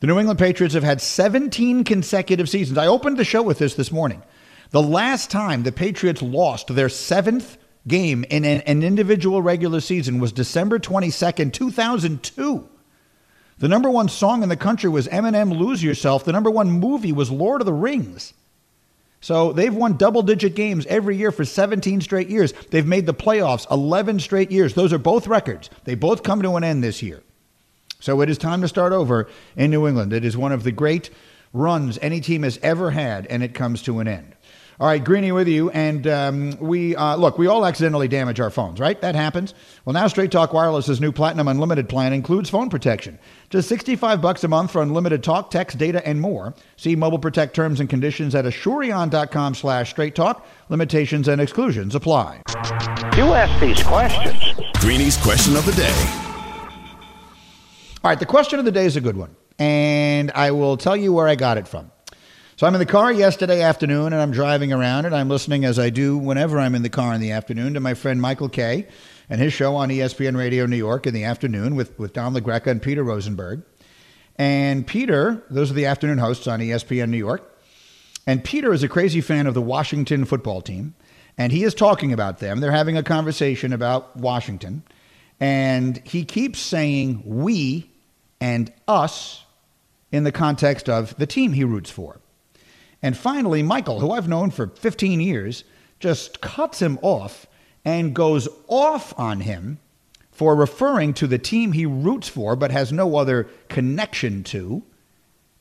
The 0.00 0.06
New 0.06 0.18
England 0.18 0.38
Patriots 0.38 0.74
have 0.74 0.84
had 0.84 1.02
17 1.02 1.84
consecutive 1.84 2.48
seasons. 2.48 2.78
I 2.78 2.86
opened 2.86 3.18
the 3.18 3.24
show 3.24 3.42
with 3.42 3.58
this 3.58 3.74
this 3.74 3.92
morning. 3.92 4.22
The 4.70 4.82
last 4.82 5.30
time 5.30 5.64
the 5.64 5.72
Patriots 5.72 6.22
lost 6.22 6.68
their 6.74 6.88
seventh 6.88 7.58
game 7.86 8.24
in 8.30 8.44
an, 8.44 8.62
an 8.62 8.82
individual 8.82 9.42
regular 9.42 9.80
season 9.80 10.18
was 10.18 10.32
December 10.32 10.78
22nd, 10.78 11.52
2002. 11.52 12.68
The 13.58 13.68
number 13.68 13.90
one 13.90 14.08
song 14.08 14.42
in 14.42 14.48
the 14.48 14.56
country 14.56 14.88
was 14.88 15.08
Eminem 15.08 15.56
Lose 15.58 15.82
Yourself. 15.82 16.24
The 16.24 16.32
number 16.32 16.50
one 16.50 16.70
movie 16.70 17.12
was 17.12 17.30
Lord 17.30 17.60
of 17.60 17.66
the 17.66 17.72
Rings. 17.72 18.32
So 19.20 19.52
they've 19.52 19.74
won 19.74 19.96
double 19.96 20.22
digit 20.22 20.54
games 20.54 20.86
every 20.86 21.16
year 21.16 21.32
for 21.32 21.44
17 21.44 22.00
straight 22.00 22.28
years. 22.28 22.52
They've 22.70 22.86
made 22.86 23.06
the 23.06 23.14
playoffs 23.14 23.68
11 23.70 24.20
straight 24.20 24.52
years. 24.52 24.74
Those 24.74 24.92
are 24.92 24.98
both 24.98 25.26
records. 25.26 25.70
They 25.84 25.96
both 25.96 26.22
come 26.22 26.40
to 26.42 26.54
an 26.54 26.62
end 26.62 26.84
this 26.84 27.02
year. 27.02 27.22
So 27.98 28.20
it 28.20 28.30
is 28.30 28.38
time 28.38 28.60
to 28.60 28.68
start 28.68 28.92
over 28.92 29.28
in 29.56 29.72
New 29.72 29.88
England. 29.88 30.12
It 30.12 30.24
is 30.24 30.36
one 30.36 30.52
of 30.52 30.62
the 30.62 30.70
great 30.70 31.10
runs 31.52 31.98
any 32.00 32.20
team 32.20 32.44
has 32.44 32.60
ever 32.62 32.92
had, 32.92 33.26
and 33.26 33.42
it 33.42 33.54
comes 33.54 33.82
to 33.82 33.98
an 33.98 34.06
end. 34.06 34.36
All 34.80 34.86
right, 34.86 35.02
Greeny 35.02 35.32
with 35.32 35.48
you. 35.48 35.70
And 35.70 36.06
um, 36.06 36.56
we, 36.60 36.94
uh, 36.94 37.16
look, 37.16 37.36
we 37.36 37.48
all 37.48 37.66
accidentally 37.66 38.06
damage 38.06 38.38
our 38.38 38.50
phones, 38.50 38.78
right? 38.78 39.00
That 39.00 39.16
happens. 39.16 39.52
Well, 39.84 39.92
now 39.92 40.06
Straight 40.06 40.30
Talk 40.30 40.52
Wireless's 40.52 41.00
new 41.00 41.10
Platinum 41.10 41.48
Unlimited 41.48 41.88
plan 41.88 42.12
includes 42.12 42.48
phone 42.48 42.70
protection. 42.70 43.18
Just 43.50 43.68
65 43.68 44.22
bucks 44.22 44.44
a 44.44 44.48
month 44.48 44.70
for 44.70 44.80
unlimited 44.80 45.24
talk, 45.24 45.50
text, 45.50 45.78
data, 45.78 46.06
and 46.06 46.20
more. 46.20 46.54
See 46.76 46.94
Mobile 46.94 47.18
Protect 47.18 47.56
terms 47.56 47.80
and 47.80 47.90
conditions 47.90 48.36
at 48.36 48.44
asurion.com 48.44 49.56
slash 49.56 49.90
straight 49.90 50.14
talk. 50.14 50.46
Limitations 50.68 51.26
and 51.26 51.40
exclusions 51.40 51.96
apply. 51.96 52.42
You 53.16 53.24
ask 53.34 53.60
these 53.60 53.82
questions. 53.82 54.40
Greeny's 54.74 55.16
question 55.16 55.56
of 55.56 55.64
the 55.66 55.72
day. 55.72 56.24
All 58.04 58.10
right, 58.10 58.20
the 58.20 58.26
question 58.26 58.60
of 58.60 58.64
the 58.64 58.70
day 58.72 58.86
is 58.86 58.94
a 58.94 59.00
good 59.00 59.16
one. 59.16 59.34
And 59.58 60.30
I 60.36 60.52
will 60.52 60.76
tell 60.76 60.96
you 60.96 61.12
where 61.12 61.26
I 61.26 61.34
got 61.34 61.58
it 61.58 61.66
from. 61.66 61.90
So 62.58 62.66
I'm 62.66 62.74
in 62.74 62.80
the 62.80 62.86
car 62.86 63.12
yesterday 63.12 63.62
afternoon 63.62 64.06
and 64.06 64.16
I'm 64.16 64.32
driving 64.32 64.72
around 64.72 65.04
and 65.04 65.14
I'm 65.14 65.28
listening 65.28 65.64
as 65.64 65.78
I 65.78 65.90
do 65.90 66.18
whenever 66.18 66.58
I'm 66.58 66.74
in 66.74 66.82
the 66.82 66.88
car 66.88 67.14
in 67.14 67.20
the 67.20 67.30
afternoon 67.30 67.74
to 67.74 67.78
my 67.78 67.94
friend 67.94 68.20
Michael 68.20 68.48
Kay 68.48 68.88
and 69.30 69.40
his 69.40 69.52
show 69.52 69.76
on 69.76 69.90
ESPN 69.90 70.36
Radio 70.36 70.66
New 70.66 70.74
York 70.76 71.06
in 71.06 71.14
the 71.14 71.22
afternoon 71.22 71.76
with, 71.76 71.96
with 72.00 72.14
Don 72.14 72.34
LaGreca 72.34 72.66
and 72.66 72.82
Peter 72.82 73.04
Rosenberg. 73.04 73.62
And 74.34 74.84
Peter, 74.84 75.40
those 75.48 75.70
are 75.70 75.74
the 75.74 75.86
afternoon 75.86 76.18
hosts 76.18 76.48
on 76.48 76.58
ESPN 76.58 77.10
New 77.10 77.16
York. 77.16 77.48
And 78.26 78.42
Peter 78.42 78.72
is 78.72 78.82
a 78.82 78.88
crazy 78.88 79.20
fan 79.20 79.46
of 79.46 79.54
the 79.54 79.62
Washington 79.62 80.24
football 80.24 80.60
team. 80.60 80.96
And 81.36 81.52
he 81.52 81.62
is 81.62 81.76
talking 81.76 82.12
about 82.12 82.40
them. 82.40 82.58
They're 82.58 82.72
having 82.72 82.96
a 82.96 83.04
conversation 83.04 83.72
about 83.72 84.16
Washington. 84.16 84.82
And 85.38 85.98
he 85.98 86.24
keeps 86.24 86.58
saying 86.58 87.22
we 87.24 87.88
and 88.40 88.72
us 88.88 89.44
in 90.10 90.24
the 90.24 90.32
context 90.32 90.88
of 90.88 91.16
the 91.18 91.26
team 91.28 91.52
he 91.52 91.62
roots 91.62 91.90
for. 91.90 92.18
And 93.02 93.16
finally, 93.16 93.62
Michael, 93.62 94.00
who 94.00 94.10
I've 94.10 94.28
known 94.28 94.50
for 94.50 94.68
15 94.68 95.20
years, 95.20 95.64
just 96.00 96.40
cuts 96.40 96.80
him 96.80 96.98
off 97.02 97.46
and 97.84 98.14
goes 98.14 98.48
off 98.66 99.16
on 99.18 99.40
him 99.40 99.78
for 100.30 100.54
referring 100.54 101.14
to 101.14 101.26
the 101.26 101.38
team 101.38 101.72
he 101.72 101.86
roots 101.86 102.28
for 102.28 102.56
but 102.56 102.70
has 102.70 102.92
no 102.92 103.16
other 103.16 103.48
connection 103.68 104.44
to 104.44 104.82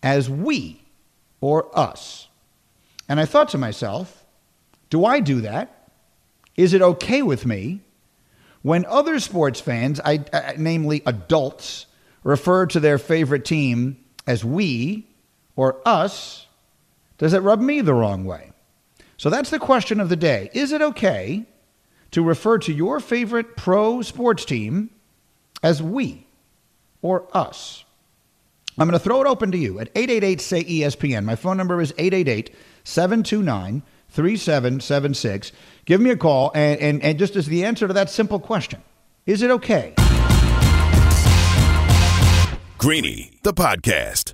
as 0.03 0.29
we 0.29 0.81
or 1.41 1.69
us. 1.77 2.27
And 3.09 3.19
I 3.19 3.25
thought 3.25 3.49
to 3.49 3.57
myself, 3.57 4.25
do 4.89 5.05
I 5.05 5.19
do 5.19 5.41
that? 5.41 5.89
Is 6.55 6.73
it 6.73 6.81
okay 6.81 7.21
with 7.21 7.45
me 7.45 7.81
when 8.61 8.85
other 8.85 9.19
sports 9.19 9.59
fans, 9.59 10.01
I, 10.03 10.55
namely 10.57 11.03
adults, 11.05 11.85
refer 12.23 12.65
to 12.67 12.79
their 12.79 12.97
favorite 12.97 13.45
team 13.45 14.03
as 14.25 14.43
we 14.43 15.07
or 15.55 15.79
us? 15.85 16.46
Does 17.17 17.33
it 17.33 17.39
rub 17.39 17.59
me 17.59 17.81
the 17.81 17.93
wrong 17.93 18.25
way? 18.25 18.51
So 19.17 19.29
that's 19.29 19.49
the 19.49 19.59
question 19.59 19.99
of 19.99 20.09
the 20.09 20.15
day. 20.15 20.49
Is 20.53 20.71
it 20.71 20.81
okay 20.81 21.45
to 22.11 22.23
refer 22.23 22.57
to 22.59 22.73
your 22.73 22.99
favorite 22.99 23.55
pro 23.55 24.01
sports 24.01 24.45
team 24.45 24.89
as 25.63 25.81
we 25.81 26.27
or 27.01 27.27
us. 27.35 27.83
I'm 28.77 28.87
going 28.87 28.97
to 28.97 29.03
throw 29.03 29.21
it 29.21 29.27
open 29.27 29.51
to 29.51 29.57
you 29.57 29.79
at 29.79 29.89
888 29.95 30.41
say 30.41 30.63
ESPN. 30.63 31.25
My 31.25 31.35
phone 31.35 31.57
number 31.57 31.81
is 31.81 31.93
888 31.97 32.55
729 32.83 33.81
3776. 34.09 35.51
Give 35.85 35.99
me 35.99 36.11
a 36.11 36.17
call 36.17 36.51
and, 36.53 36.79
and, 36.79 37.03
and 37.03 37.19
just 37.19 37.35
as 37.35 37.47
the 37.47 37.65
answer 37.65 37.87
to 37.87 37.93
that 37.93 38.09
simple 38.09 38.39
question 38.39 38.83
is 39.25 39.41
it 39.41 39.51
okay? 39.51 39.93
Greeny, 42.77 43.39
the 43.43 43.53
podcast. 43.53 44.33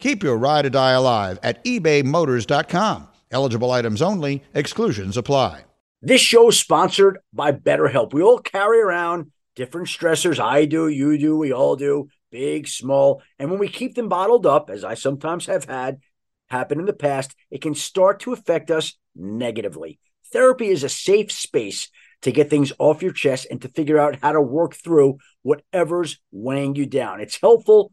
Keep 0.00 0.22
your 0.22 0.36
ride 0.38 0.66
or 0.66 0.70
die 0.70 0.92
alive 0.92 1.38
at 1.42 1.62
ebaymotors.com. 1.64 3.08
Eligible 3.30 3.70
items 3.70 4.02
only, 4.02 4.42
exclusions 4.54 5.16
apply. 5.16 5.64
This 6.02 6.22
show 6.22 6.48
is 6.48 6.58
sponsored 6.58 7.18
by 7.32 7.52
BetterHelp. 7.52 8.14
We 8.14 8.22
all 8.22 8.38
carry 8.38 8.80
around 8.80 9.30
different 9.54 9.88
stressors. 9.88 10.40
I 10.40 10.64
do, 10.64 10.88
you 10.88 11.18
do, 11.18 11.36
we 11.36 11.52
all 11.52 11.76
do, 11.76 12.08
big, 12.30 12.66
small. 12.66 13.22
And 13.38 13.50
when 13.50 13.60
we 13.60 13.68
keep 13.68 13.94
them 13.94 14.08
bottled 14.08 14.46
up, 14.46 14.70
as 14.70 14.82
I 14.82 14.94
sometimes 14.94 15.46
have 15.46 15.66
had 15.66 16.00
happen 16.48 16.80
in 16.80 16.86
the 16.86 16.94
past, 16.94 17.36
it 17.50 17.60
can 17.60 17.74
start 17.74 18.20
to 18.20 18.32
affect 18.32 18.70
us 18.70 18.96
negatively. 19.14 20.00
Therapy 20.32 20.68
is 20.68 20.82
a 20.82 20.88
safe 20.88 21.30
space 21.30 21.90
to 22.22 22.32
get 22.32 22.48
things 22.48 22.72
off 22.78 23.02
your 23.02 23.12
chest 23.12 23.46
and 23.50 23.60
to 23.62 23.68
figure 23.68 23.98
out 23.98 24.18
how 24.22 24.32
to 24.32 24.40
work 24.40 24.74
through 24.74 25.18
whatever's 25.42 26.18
weighing 26.32 26.74
you 26.74 26.86
down. 26.86 27.20
It's 27.20 27.40
helpful 27.40 27.92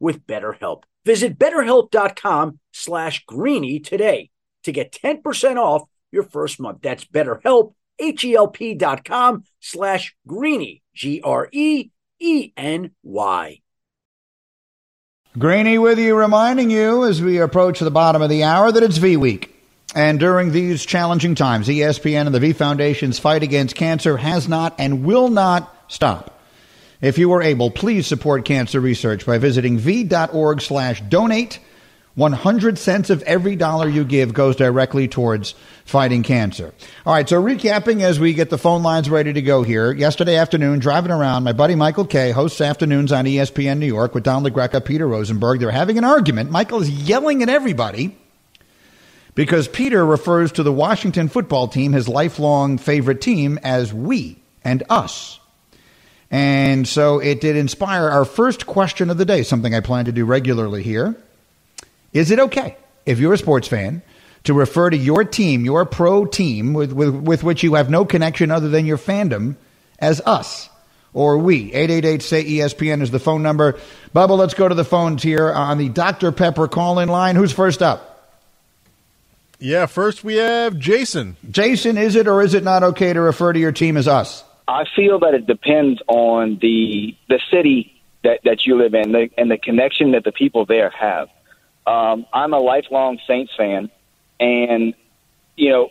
with 0.00 0.26
BetterHelp. 0.26 0.82
Visit 1.04 1.38
betterhelp.com 1.38 2.58
slash 2.72 3.24
greeny 3.26 3.78
today 3.78 4.30
to 4.64 4.72
get 4.72 4.92
10% 4.92 5.56
off 5.56 5.88
your 6.10 6.24
first 6.24 6.58
month. 6.58 6.80
That's 6.82 7.04
BetterHelp, 7.04 7.74
H-E-L-P 7.98 8.74
dot 8.74 9.04
com 9.04 9.44
slash 9.60 10.16
greeny, 10.26 10.82
G-R-E-E-N-Y. 10.94 11.90
Greeny 15.38 15.78
with 15.78 16.00
you, 16.00 16.18
reminding 16.18 16.70
you 16.70 17.04
as 17.04 17.22
we 17.22 17.38
approach 17.38 17.78
the 17.78 17.90
bottom 17.90 18.20
of 18.20 18.28
the 18.28 18.42
hour 18.42 18.72
that 18.72 18.82
it's 18.82 18.96
V 18.96 19.16
Week. 19.16 19.54
And 19.94 20.18
during 20.18 20.50
these 20.50 20.84
challenging 20.84 21.36
times, 21.36 21.68
ESPN 21.68 22.26
and 22.26 22.34
the 22.34 22.40
V 22.40 22.52
Foundation's 22.52 23.18
fight 23.18 23.42
against 23.42 23.76
cancer 23.76 24.16
has 24.16 24.48
not 24.48 24.74
and 24.78 25.04
will 25.04 25.28
not 25.28 25.72
stop. 25.88 26.39
If 27.00 27.16
you 27.16 27.32
are 27.32 27.42
able, 27.42 27.70
please 27.70 28.06
support 28.06 28.44
cancer 28.44 28.80
research 28.80 29.24
by 29.24 29.38
visiting 29.38 29.78
v.org 29.78 30.60
slash 30.60 31.00
donate. 31.02 31.58
100 32.16 32.76
cents 32.76 33.08
of 33.08 33.22
every 33.22 33.56
dollar 33.56 33.88
you 33.88 34.04
give 34.04 34.34
goes 34.34 34.56
directly 34.56 35.08
towards 35.08 35.54
fighting 35.84 36.22
cancer. 36.22 36.74
All 37.06 37.14
right, 37.14 37.26
so 37.26 37.42
recapping 37.42 38.02
as 38.02 38.20
we 38.20 38.34
get 38.34 38.50
the 38.50 38.58
phone 38.58 38.82
lines 38.82 39.08
ready 39.08 39.32
to 39.32 39.40
go 39.40 39.62
here. 39.62 39.92
Yesterday 39.92 40.36
afternoon, 40.36 40.80
driving 40.80 41.12
around, 41.12 41.44
my 41.44 41.52
buddy 41.52 41.74
Michael 41.74 42.04
Kay 42.04 42.32
hosts 42.32 42.60
afternoons 42.60 43.12
on 43.12 43.24
ESPN 43.24 43.78
New 43.78 43.86
York 43.86 44.14
with 44.14 44.24
Don 44.24 44.44
LaGreca, 44.44 44.84
Peter 44.84 45.08
Rosenberg. 45.08 45.60
They're 45.60 45.70
having 45.70 45.96
an 45.96 46.04
argument. 46.04 46.50
Michael 46.50 46.82
is 46.82 46.90
yelling 46.90 47.42
at 47.42 47.48
everybody 47.48 48.14
because 49.34 49.68
Peter 49.68 50.04
refers 50.04 50.52
to 50.52 50.62
the 50.62 50.72
Washington 50.72 51.28
football 51.28 51.68
team, 51.68 51.92
his 51.92 52.08
lifelong 52.08 52.76
favorite 52.76 53.22
team, 53.22 53.58
as 53.62 53.94
we 53.94 54.42
and 54.62 54.82
us. 54.90 55.39
And 56.30 56.86
so 56.86 57.18
it 57.18 57.40
did 57.40 57.56
inspire 57.56 58.08
our 58.08 58.24
first 58.24 58.66
question 58.66 59.10
of 59.10 59.18
the 59.18 59.24
day, 59.24 59.42
something 59.42 59.74
I 59.74 59.80
plan 59.80 60.04
to 60.04 60.12
do 60.12 60.24
regularly 60.24 60.82
here. 60.82 61.16
Is 62.12 62.30
it 62.30 62.38
okay 62.38 62.76
if 63.04 63.18
you're 63.18 63.34
a 63.34 63.38
sports 63.38 63.66
fan 63.66 64.02
to 64.44 64.54
refer 64.54 64.90
to 64.90 64.96
your 64.96 65.24
team, 65.24 65.64
your 65.64 65.84
pro 65.84 66.24
team, 66.24 66.72
with, 66.72 66.92
with, 66.92 67.14
with 67.14 67.42
which 67.42 67.62
you 67.62 67.74
have 67.74 67.90
no 67.90 68.04
connection 68.04 68.50
other 68.50 68.68
than 68.68 68.86
your 68.86 68.98
fandom, 68.98 69.56
as 69.98 70.20
us? 70.20 70.70
or 71.12 71.38
we. 71.38 71.72
888 71.72 72.22
say 72.22 72.44
ESPN 72.44 73.02
is 73.02 73.10
the 73.10 73.18
phone 73.18 73.42
number. 73.42 73.78
Bubba, 74.14 74.36
let's 74.36 74.54
go 74.54 74.68
to 74.68 74.74
the 74.74 74.84
phones 74.84 75.22
here 75.22 75.52
on 75.52 75.78
the 75.78 75.88
Dr. 75.88 76.32
Pepper 76.32 76.68
call 76.68 76.98
in 76.98 77.08
line. 77.08 77.36
Who's 77.36 77.52
first 77.52 77.82
up? 77.82 78.06
Yeah, 79.58 79.86
first 79.86 80.24
we 80.24 80.36
have 80.36 80.78
Jason. 80.78 81.36
Jason, 81.50 81.98
is 81.98 82.16
it 82.16 82.26
or 82.26 82.42
is 82.42 82.54
it 82.54 82.64
not 82.64 82.82
okay 82.82 83.12
to 83.12 83.20
refer 83.20 83.52
to 83.52 83.58
your 83.58 83.72
team 83.72 83.96
as 83.96 84.08
us? 84.08 84.42
I 84.70 84.84
feel 84.94 85.18
that 85.20 85.34
it 85.34 85.48
depends 85.48 86.00
on 86.06 86.58
the 86.62 87.16
the 87.28 87.40
city 87.50 88.00
that, 88.22 88.40
that 88.44 88.66
you 88.66 88.78
live 88.78 88.94
in 88.94 89.10
the, 89.10 89.28
and 89.36 89.50
the 89.50 89.58
connection 89.58 90.12
that 90.12 90.22
the 90.22 90.30
people 90.30 90.64
there 90.64 90.90
have. 90.90 91.28
Um, 91.86 92.24
I'm 92.32 92.52
a 92.52 92.58
lifelong 92.58 93.18
Saints 93.26 93.52
fan, 93.56 93.90
and 94.38 94.94
you 95.56 95.70
know 95.70 95.90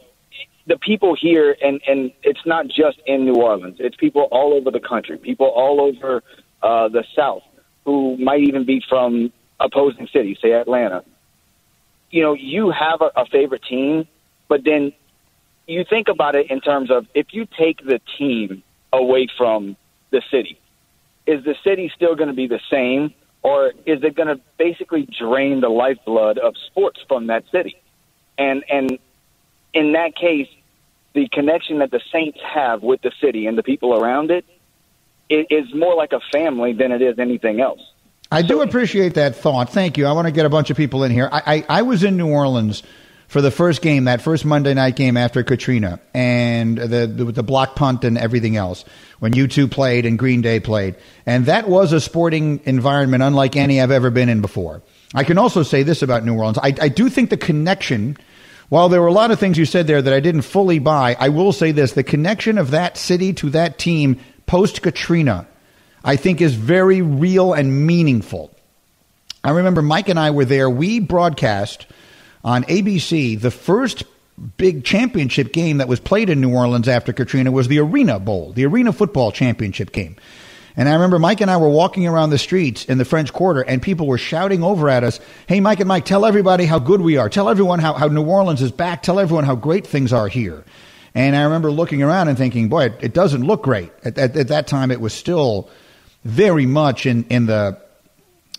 the 0.66 0.78
people 0.78 1.14
here, 1.14 1.58
and 1.62 1.82
and 1.86 2.14
it's 2.24 2.46
not 2.46 2.70
just 2.70 3.00
in 3.06 3.26
New 3.26 3.36
Orleans. 3.36 3.78
It's 3.80 3.98
people 3.98 4.30
all 4.32 4.54
over 4.54 4.72
the 4.72 4.80
country, 4.80 5.18
people 5.18 5.48
all 5.48 5.82
over 5.82 6.24
uh, 6.64 6.88
the 6.88 7.04
South 7.14 7.44
who 7.84 8.16
might 8.16 8.42
even 8.42 8.64
be 8.64 8.82
from 8.88 9.34
opposing 9.60 10.08
cities, 10.08 10.38
say 10.42 10.54
Atlanta. 10.54 11.04
You 12.12 12.22
know, 12.24 12.34
you 12.34 12.72
have 12.72 13.02
a, 13.02 13.12
a 13.18 13.26
favorite 13.26 13.64
team, 13.64 14.08
but 14.48 14.64
then 14.64 14.94
you 15.68 15.84
think 15.84 16.08
about 16.08 16.36
it 16.36 16.50
in 16.50 16.62
terms 16.62 16.90
of 16.90 17.08
if 17.14 17.34
you 17.34 17.46
take 17.46 17.84
the 17.84 18.00
team 18.18 18.64
away 18.92 19.28
from 19.38 19.78
the 20.12 20.22
city, 20.32 20.60
is 21.26 21.44
the 21.44 21.56
city 21.64 21.92
still 21.96 22.16
going 22.16 22.30
to 22.30 22.34
be 22.34 22.48
the 22.48 22.60
same, 22.72 23.14
or 23.44 23.68
is 23.86 24.04
it 24.04 24.16
going 24.16 24.28
to 24.28 24.40
basically 24.58 25.08
drain 25.18 25.62
the 25.62 25.70
lifeblood 25.70 26.38
of 26.38 26.56
sports 26.68 27.00
from 27.08 27.28
that 27.28 27.44
city? 27.52 27.76
And 28.38 28.64
and 28.70 28.98
in 29.74 29.94
that 29.94 30.16
case, 30.16 30.48
the 31.14 31.28
connection 31.30 31.80
that 31.80 31.92
the 31.92 32.02
Saints 32.12 32.40
have 32.44 32.82
with 32.82 33.02
the 33.02 33.12
city 33.22 33.46
and 33.46 33.58
the 33.58 33.64
people 33.64 33.94
around 33.94 34.32
it, 34.32 34.46
it 35.30 35.48
is 35.50 35.74
more 35.74 35.96
like 35.96 36.14
a 36.14 36.20
family 36.32 36.74
than 36.74 36.92
it 36.92 37.02
is 37.02 37.20
anything 37.20 37.62
else. 37.62 37.82
I 38.32 38.42
do 38.44 38.62
appreciate 38.62 39.16
that 39.16 39.36
thought. 39.36 39.72
Thank 39.72 39.98
you. 39.98 40.06
I 40.06 40.12
want 40.12 40.28
to 40.28 40.32
get 40.32 40.46
a 40.46 40.50
bunch 40.50 40.70
of 40.70 40.78
people 40.78 41.04
in 41.04 41.12
here. 41.12 41.30
I, 41.32 41.42
I, 41.46 41.80
I 41.80 41.82
was 41.82 42.04
in 42.04 42.16
New 42.16 42.30
Orleans 42.30 42.84
for 43.30 43.42
the 43.42 43.52
first 43.52 43.84
game, 43.84 44.06
that 44.06 44.22
first 44.22 44.44
Monday 44.44 44.74
night 44.74 44.96
game 44.96 45.16
after 45.16 45.44
Katrina, 45.44 46.00
and 46.16 46.78
the, 46.78 47.06
the 47.06 47.26
the 47.26 47.44
block 47.44 47.76
punt 47.76 48.04
and 48.04 48.18
everything 48.18 48.58
else 48.58 48.84
when 49.20 49.34
U2 49.34 49.70
played 49.70 50.08
and 50.08 50.18
Green 50.18 50.42
Day 50.42 50.60
played, 50.60 50.96
and 51.28 51.46
that 51.46 51.70
was 51.70 51.94
a 51.94 52.02
sporting 52.02 52.60
environment 52.66 53.22
unlike 53.22 53.56
any 53.56 53.80
I've 53.80 53.92
ever 53.92 54.10
been 54.10 54.30
in 54.30 54.42
before. 54.42 54.82
I 55.14 55.24
can 55.24 55.38
also 55.38 55.62
say 55.62 55.84
this 55.84 56.02
about 56.02 56.26
New 56.26 56.36
Orleans: 56.36 56.58
I, 56.58 56.74
I 56.82 56.90
do 56.90 57.08
think 57.08 57.30
the 57.30 57.38
connection. 57.38 58.18
While 58.70 58.90
there 58.90 59.02
were 59.02 59.08
a 59.08 59.14
lot 59.14 59.32
of 59.32 59.40
things 59.40 59.58
you 59.58 59.66
said 59.66 59.88
there 59.88 60.02
that 60.02 60.14
I 60.14 60.20
didn't 60.20 60.44
fully 60.44 60.78
buy, 60.78 61.16
I 61.20 61.30
will 61.30 61.54
say 61.54 61.72
this: 61.72 61.94
the 61.94 62.04
connection 62.04 62.58
of 62.58 62.72
that 62.72 62.98
city 62.98 63.34
to 63.34 63.52
that 63.52 63.78
team 63.78 64.20
post 64.48 64.82
Katrina, 64.82 65.48
I 66.04 66.16
think, 66.16 66.42
is 66.42 66.56
very 66.56 67.04
real 67.04 67.54
and 67.54 67.86
meaningful. 67.86 68.52
I 69.44 69.52
remember 69.52 69.84
Mike 69.84 70.10
and 70.10 70.20
I 70.20 70.32
were 70.32 70.46
there. 70.46 70.70
We 70.70 71.00
broadcast 71.00 71.86
on 72.44 72.64
ABC, 72.66 73.40
the 73.40 73.52
first 73.52 74.04
big 74.58 74.84
championship 74.84 75.52
game 75.52 75.78
that 75.78 75.88
was 75.88 76.00
played 76.00 76.30
in 76.30 76.40
New 76.40 76.54
Orleans 76.54 76.88
after 76.88 77.12
Katrina 77.12 77.52
was 77.52 77.68
the 77.68 77.80
Arena 77.80 78.20
Bowl, 78.20 78.54
the 78.54 78.66
Arena 78.66 78.94
Football 78.94 79.32
Championship 79.32 79.92
game. 79.92 80.16
And 80.78 80.88
I 80.88 80.94
remember 80.94 81.20
Mike 81.20 81.42
and 81.42 81.52
I 81.52 81.58
were 81.58 81.70
walking 81.70 82.08
around 82.08 82.30
the 82.30 82.38
streets 82.38 82.86
in 82.86 82.98
the 82.98 83.06
French 83.06 83.34
Quarter, 83.34 83.62
and 83.62 83.82
people 83.82 84.08
were 84.08 84.18
shouting 84.18 84.64
over 84.64 84.90
at 84.90 85.04
us, 85.04 85.20
Hey, 85.48 85.60
Mike 85.60 85.80
and 85.80 85.88
Mike, 85.88 86.06
tell 86.06 86.26
everybody 86.26 86.66
how 86.66 86.80
good 86.80 87.02
we 87.02 87.18
are. 87.18 87.28
Tell 87.28 87.50
everyone 87.50 87.80
how, 87.80 87.94
how 87.94 88.08
New 88.08 88.24
Orleans 88.24 88.62
is 88.62 88.72
back. 88.72 89.04
Tell 89.04 89.20
everyone 89.20 89.44
how 89.44 89.56
great 89.56 89.86
things 89.86 90.14
are 90.14 90.28
here. 90.28 90.64
And 91.14 91.36
I 91.36 91.44
remember 91.44 91.72
looking 91.72 92.02
around 92.02 92.30
and 92.30 92.38
thinking, 92.38 92.70
boy, 92.70 92.86
it, 92.86 92.94
it 93.02 93.14
doesn't 93.14 93.44
look 93.44 93.64
great. 93.64 93.92
At, 94.06 94.18
at, 94.18 94.38
at, 94.38 94.48
that 94.50 94.68
time, 94.68 94.92
it 94.92 95.02
was 95.02 95.12
still 95.12 95.70
very 96.24 96.66
much 96.66 97.06
in, 97.06 97.26
in 97.26 97.48
the 97.48 97.82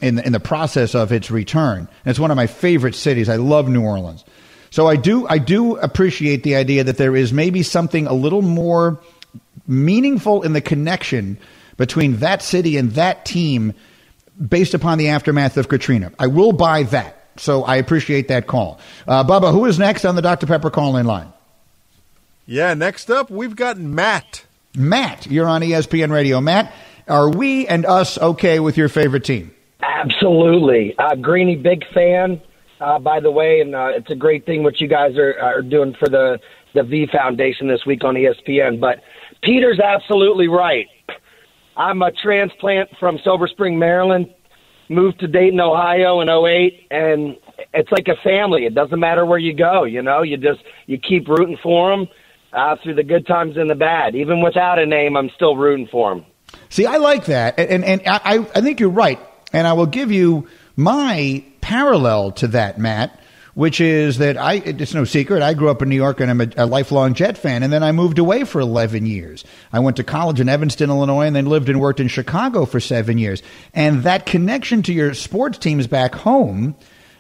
in 0.01 0.17
the, 0.17 0.27
in 0.27 0.33
the 0.33 0.41
process 0.41 0.95
of 0.95 1.13
its 1.13 1.31
return. 1.31 1.79
And 1.79 2.11
it's 2.11 2.19
one 2.19 2.31
of 2.31 2.37
my 2.37 2.47
favorite 2.47 2.95
cities. 2.95 3.29
I 3.29 3.37
love 3.37 3.69
New 3.69 3.83
Orleans. 3.83 4.25
So 4.71 4.87
I 4.87 4.97
do 4.97 5.27
I 5.27 5.39
do 5.39 5.77
appreciate 5.77 6.43
the 6.45 6.55
idea 6.55 6.85
that 6.85 6.97
there 6.97 7.17
is 7.17 7.33
maybe 7.33 7.63
something 7.63 8.07
a 8.07 8.13
little 8.13 8.43
more 8.43 9.01
meaningful 9.67 10.43
in 10.43 10.53
the 10.53 10.61
connection 10.61 11.39
between 11.77 12.19
that 12.19 12.43
city 12.43 12.77
and 12.77 12.93
that 12.93 13.25
team 13.25 13.75
based 14.49 14.75
upon 14.75 14.99
the 14.99 15.09
aftermath 15.09 15.57
of 15.57 15.69
Katrina. 15.69 16.13
I 16.19 16.29
will 16.29 16.53
buy 16.53 16.85
that. 16.85 17.17
So 17.37 17.65
I 17.65 17.77
appreciate 17.77 18.29
that 18.29 18.47
call. 18.47 18.79
Uh, 19.09 19.25
Bubba, 19.25 19.51
who 19.53 19.65
is 19.67 19.79
next 19.79 20.05
on 20.05 20.15
the 20.15 20.23
Dr. 20.23 20.47
Pepper 20.47 20.71
call 20.71 20.97
in 20.97 21.07
line? 21.07 21.33
Yeah, 22.47 22.75
next 22.75 23.11
up, 23.11 23.31
we've 23.31 23.57
got 23.57 23.79
Matt. 23.79 24.45
Matt, 24.77 25.27
you're 25.27 25.49
on 25.49 25.63
ESPN 25.63 26.11
Radio. 26.11 26.41
Matt, 26.41 26.73
are 27.09 27.31
we 27.31 27.67
and 27.67 27.87
us 27.87 28.19
okay 28.19 28.61
with 28.61 28.77
your 28.77 28.89
favorite 28.89 29.25
team? 29.25 29.53
Absolutely. 30.05 30.95
Uh, 30.99 31.15
Greeny, 31.17 31.57
big 31.57 31.85
fan, 31.93 32.41
uh, 32.81 32.99
by 32.99 33.21
the 33.21 33.31
way, 33.31 33.61
and 33.61 33.75
uh, 33.75 33.89
it's 33.95 34.11
a 34.11 34.15
great 34.15 34.47
thing 34.47 34.63
what 34.63 34.81
you 34.81 34.89
guys 34.89 35.17
are, 35.17 35.39
are 35.39 35.63
doing 35.63 35.95
for 35.99 36.09
the, 36.09 36.39
the 36.75 36.83
V 36.83 37.07
Foundation 37.13 37.69
this 37.69 37.85
week 37.85 38.03
on 38.05 38.15
ESPN. 38.15 38.81
But 38.81 39.03
Peter's 39.43 39.81
absolutely 39.81 40.49
right. 40.49 40.87
I'm 41.77 42.03
a 42.03 42.13
transplant 42.13 42.91
from 42.99 43.19
Silver 43.23 43.47
Spring, 43.47 43.79
Maryland, 43.79 44.33
moved 44.89 45.21
to 45.21 45.29
Dayton, 45.29 45.61
Ohio 45.61 46.21
in 46.21 46.29
08, 46.29 46.87
and 46.91 47.37
it's 47.75 47.93
like 47.93 48.09
a 48.09 48.17
family. 48.23 48.65
It 48.65 48.75
doesn't 48.75 48.99
matter 48.99 49.25
where 49.27 49.39
you 49.39 49.55
go, 49.55 49.85
you 49.85 50.03
know, 50.03 50.23
you 50.23 50.37
just, 50.37 50.61
you 50.87 50.99
keep 50.99 51.29
rooting 51.29 51.59
for 51.63 51.91
them 51.91 52.09
uh, 52.53 52.77
through 52.83 52.95
the 52.95 53.05
good 53.05 53.27
times 53.27 53.57
and 53.57 53.69
the 53.69 53.75
bad. 53.75 54.15
Even 54.17 54.43
without 54.43 54.79
a 54.79 54.87
name, 54.87 55.17
I'm 55.17 55.31
still 55.37 55.57
rooting 55.57 55.89
for 55.91 56.15
them. 56.15 56.27
See, 56.69 56.87
I 56.87 56.97
like 56.97 57.27
that. 57.27 57.59
And, 57.59 57.85
and, 57.85 58.03
and 58.03 58.09
I, 58.09 58.47
I 58.55 58.61
think 58.61 58.81
you're 58.81 58.89
right. 58.89 59.21
And 59.53 59.67
I 59.67 59.73
will 59.73 59.87
give 59.87 60.13
you 60.13 60.49
my 60.77 61.45
parallel 61.61 62.33
to 62.33 62.49
that, 62.49 62.79
Matt, 62.79 63.19
which 63.55 63.81
is 63.81 64.19
that 64.19 64.37
I, 64.37 64.55
it's 64.55 64.95
no 64.95 65.05
secret, 65.05 65.43
I 65.43 65.55
grew 65.55 65.69
up 65.69 65.83
in 65.83 65.89
New 65.89 65.97
York 65.97 66.21
and 66.21 66.31
I'm 66.31 66.41
a, 66.41 66.49
a, 66.57 66.67
lifelong 66.67 67.15
Jet 67.15 67.37
fan. 67.37 67.63
And 67.63 67.73
then 67.73 67.83
I 67.83 67.93
moved 67.93 68.19
away 68.19 68.45
for 68.45 68.61
11 68.61 69.07
years. 69.07 69.45
I 69.73 69.81
went 69.81 69.97
to 69.97 70.05
college 70.05 70.41
in 70.41 70.49
Evanston, 70.49 70.89
Illinois, 70.89 71.27
and 71.27 71.35
then 71.35 71.47
lived 71.47 71.69
and 71.69 71.81
worked 71.81 72.01
in 72.01 72.09
Chicago 72.09 72.65
for 72.65 72.81
seven 72.81 73.19
years. 73.19 73.43
And 73.75 74.05
that 74.05 74.27
connection 74.27 74.83
to 74.85 74.93
your 74.93 75.15
sports 75.15 75.59
teams 75.59 75.87
back 75.87 76.15
home, 76.15 76.77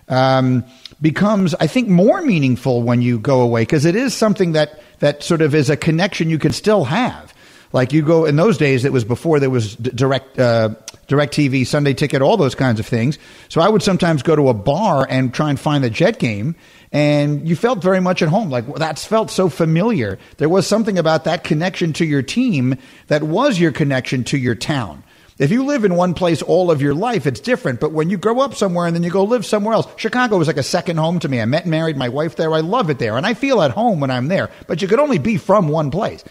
um, 0.09 0.65
becomes, 1.01 1.55
I 1.55 1.67
think, 1.67 1.89
more 1.89 2.21
meaningful 2.23 2.83
when 2.83 3.03
you 3.03 3.19
go 3.19 3.41
away 3.41 3.63
because 3.63 3.85
it 3.85 3.97
is 3.97 4.15
something 4.15 4.53
that, 4.53 4.81
that 4.99 5.23
sort 5.23 5.43
of 5.43 5.55
is 5.55 5.71
a 5.71 5.77
connection 5.77 6.31
you 6.31 6.39
can 6.39 6.53
still 6.53 6.85
have. 6.85 7.33
Like 7.73 7.93
you 7.93 8.03
go 8.03 8.25
in 8.25 8.37
those 8.37 8.59
days, 8.59 8.85
it 8.85 8.93
was 8.93 9.05
before 9.05 9.39
there 9.39 9.51
was 9.51 9.77
direct 9.77 10.39
uh, 10.39 10.71
DirecTV, 11.11 11.67
Sunday 11.67 11.93
Ticket, 11.93 12.23
all 12.23 12.37
those 12.37 12.55
kinds 12.55 12.81
of 12.81 12.87
things. 12.87 13.19
So 13.49 13.61
I 13.61 13.69
would 13.69 13.83
sometimes 13.83 14.23
go 14.23 14.37
to 14.37 14.49
a 14.49 14.55
bar 14.55 15.07
and 15.09 15.35
try 15.35 15.51
and 15.51 15.59
find 15.59 15.85
the 15.85 15.91
Jet 15.91 16.19
game, 16.19 16.55
and 16.93 17.47
you 17.47 17.57
felt 17.57 17.83
very 17.83 18.01
much 18.01 18.23
at 18.23 18.29
home. 18.29 18.49
Like 18.49 18.75
that's 18.77 19.05
felt 19.05 19.31
so 19.31 19.49
familiar. 19.49 20.19
There 20.39 20.49
was 20.49 20.67
something 20.67 20.99
about 20.99 21.25
that 21.25 21.45
connection 21.45 21.93
to 21.95 22.05
your 22.05 22.23
team 22.23 22.77
that 23.09 23.23
was 23.23 23.61
your 23.61 23.73
connection 23.73 24.25
to 24.25 24.39
your 24.39 24.55
town. 24.55 25.03
If 25.41 25.51
you 25.51 25.65
live 25.65 25.87
in 25.87 25.95
one 25.95 26.13
place 26.13 26.43
all 26.43 26.71
of 26.71 26.83
your 26.83 26.93
life, 26.93 27.27
it's 27.27 27.41
different. 27.41 27.81
But 27.81 27.93
when 27.93 28.11
you 28.11 28.19
grow 28.19 28.41
up 28.41 28.55
somewhere 28.55 28.87
and 28.87 28.95
then 28.95 29.03
you 29.03 29.09
go 29.09 29.25
live 29.25 29.47
somewhere 29.47 29.73
else, 29.73 29.89
Chicago 29.97 30.37
was 30.37 30.49
like 30.49 30.59
a 30.59 30.63
second 30.63 30.99
home 30.99 31.19
to 31.21 31.31
me. 31.31 31.41
I 31.41 31.47
met 31.47 31.63
and 31.63 31.71
married 31.71 31.97
my 31.97 32.11
wife 32.11 32.37
there. 32.37 32.53
I 32.53 32.61
love 32.61 32.91
it 32.91 32.99
there. 32.99 33.17
And 33.17 33.25
I 33.25 33.33
feel 33.33 33.63
at 33.63 33.71
home 33.71 34.01
when 34.01 34.11
I'm 34.11 34.29
there. 34.29 34.51
But 34.67 34.83
you 34.83 34.89
could 34.89 35.01
only 35.01 35.17
be 35.17 35.39
from 35.39 35.69
one 35.69 35.91
place. 35.91 36.23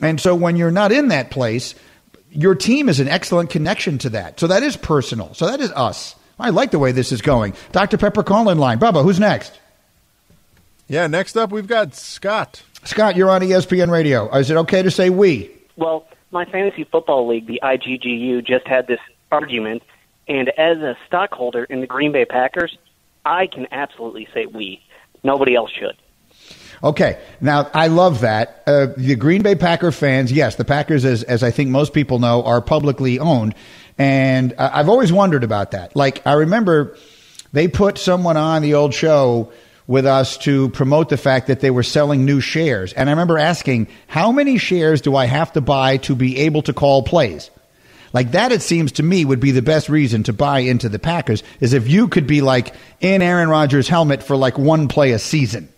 And 0.00 0.20
so 0.20 0.36
when 0.36 0.54
you're 0.54 0.70
not 0.70 0.92
in 0.92 1.08
that 1.08 1.32
place, 1.32 1.74
your 2.34 2.54
team 2.54 2.88
is 2.88 3.00
an 3.00 3.08
excellent 3.08 3.50
connection 3.50 3.98
to 3.98 4.10
that. 4.10 4.38
So 4.40 4.48
that 4.48 4.62
is 4.62 4.76
personal. 4.76 5.32
So 5.34 5.46
that 5.46 5.60
is 5.60 5.70
us. 5.72 6.16
I 6.38 6.50
like 6.50 6.72
the 6.72 6.78
way 6.78 6.92
this 6.92 7.12
is 7.12 7.22
going. 7.22 7.54
Dr. 7.72 7.96
Pepper 7.96 8.22
call 8.22 8.50
in 8.50 8.58
line. 8.58 8.78
Bubba, 8.78 9.02
who's 9.02 9.20
next? 9.20 9.58
Yeah, 10.88 11.06
next 11.06 11.36
up 11.36 11.52
we've 11.52 11.66
got 11.66 11.94
Scott. 11.94 12.62
Scott, 12.84 13.16
you're 13.16 13.30
on 13.30 13.40
ESPN 13.40 13.90
Radio. 13.90 14.28
Is 14.36 14.50
it 14.50 14.56
okay 14.58 14.82
to 14.82 14.90
say 14.90 15.08
we? 15.10 15.50
Well, 15.76 16.06
my 16.32 16.44
fantasy 16.44 16.84
football 16.84 17.26
league, 17.26 17.46
the 17.46 17.60
IGGU, 17.62 18.44
just 18.44 18.66
had 18.66 18.86
this 18.86 19.00
argument, 19.32 19.82
and 20.28 20.50
as 20.50 20.78
a 20.78 20.96
stockholder 21.06 21.64
in 21.64 21.80
the 21.80 21.86
Green 21.86 22.12
Bay 22.12 22.24
Packers, 22.24 22.76
I 23.24 23.46
can 23.46 23.66
absolutely 23.70 24.28
say 24.34 24.46
we. 24.46 24.82
Nobody 25.22 25.54
else 25.54 25.70
should. 25.70 25.96
Okay, 26.84 27.18
now 27.40 27.70
I 27.72 27.86
love 27.86 28.20
that. 28.20 28.62
Uh, 28.66 28.88
the 28.94 29.16
Green 29.16 29.40
Bay 29.40 29.54
Packer 29.54 29.90
fans, 29.90 30.30
yes, 30.30 30.56
the 30.56 30.66
Packers, 30.66 31.06
as, 31.06 31.22
as 31.22 31.42
I 31.42 31.50
think 31.50 31.70
most 31.70 31.94
people 31.94 32.18
know, 32.18 32.42
are 32.42 32.60
publicly 32.60 33.18
owned. 33.18 33.54
And 33.96 34.52
uh, 34.58 34.70
I've 34.70 34.90
always 34.90 35.10
wondered 35.10 35.44
about 35.44 35.70
that. 35.70 35.96
Like, 35.96 36.26
I 36.26 36.34
remember 36.34 36.98
they 37.54 37.68
put 37.68 37.96
someone 37.96 38.36
on 38.36 38.60
the 38.60 38.74
old 38.74 38.92
show 38.92 39.50
with 39.86 40.04
us 40.04 40.36
to 40.38 40.68
promote 40.70 41.08
the 41.08 41.16
fact 41.16 41.46
that 41.46 41.60
they 41.60 41.70
were 41.70 41.82
selling 41.82 42.26
new 42.26 42.42
shares. 42.42 42.92
And 42.92 43.08
I 43.08 43.12
remember 43.12 43.38
asking, 43.38 43.88
how 44.06 44.30
many 44.30 44.58
shares 44.58 45.00
do 45.00 45.16
I 45.16 45.24
have 45.24 45.54
to 45.54 45.62
buy 45.62 45.96
to 45.98 46.14
be 46.14 46.40
able 46.40 46.60
to 46.62 46.74
call 46.74 47.02
plays? 47.02 47.50
Like 48.12 48.32
that, 48.32 48.52
it 48.52 48.60
seems 48.60 48.92
to 48.92 49.02
me, 49.02 49.24
would 49.24 49.40
be 49.40 49.52
the 49.52 49.62
best 49.62 49.88
reason 49.88 50.22
to 50.24 50.34
buy 50.34 50.60
into 50.60 50.90
the 50.90 50.98
Packers 50.98 51.42
is 51.60 51.72
if 51.72 51.88
you 51.88 52.08
could 52.08 52.26
be 52.26 52.42
like 52.42 52.74
in 53.00 53.22
Aaron 53.22 53.48
Rodgers' 53.48 53.88
helmet 53.88 54.22
for 54.22 54.36
like 54.36 54.58
one 54.58 54.88
play 54.88 55.12
a 55.12 55.18
season. 55.18 55.70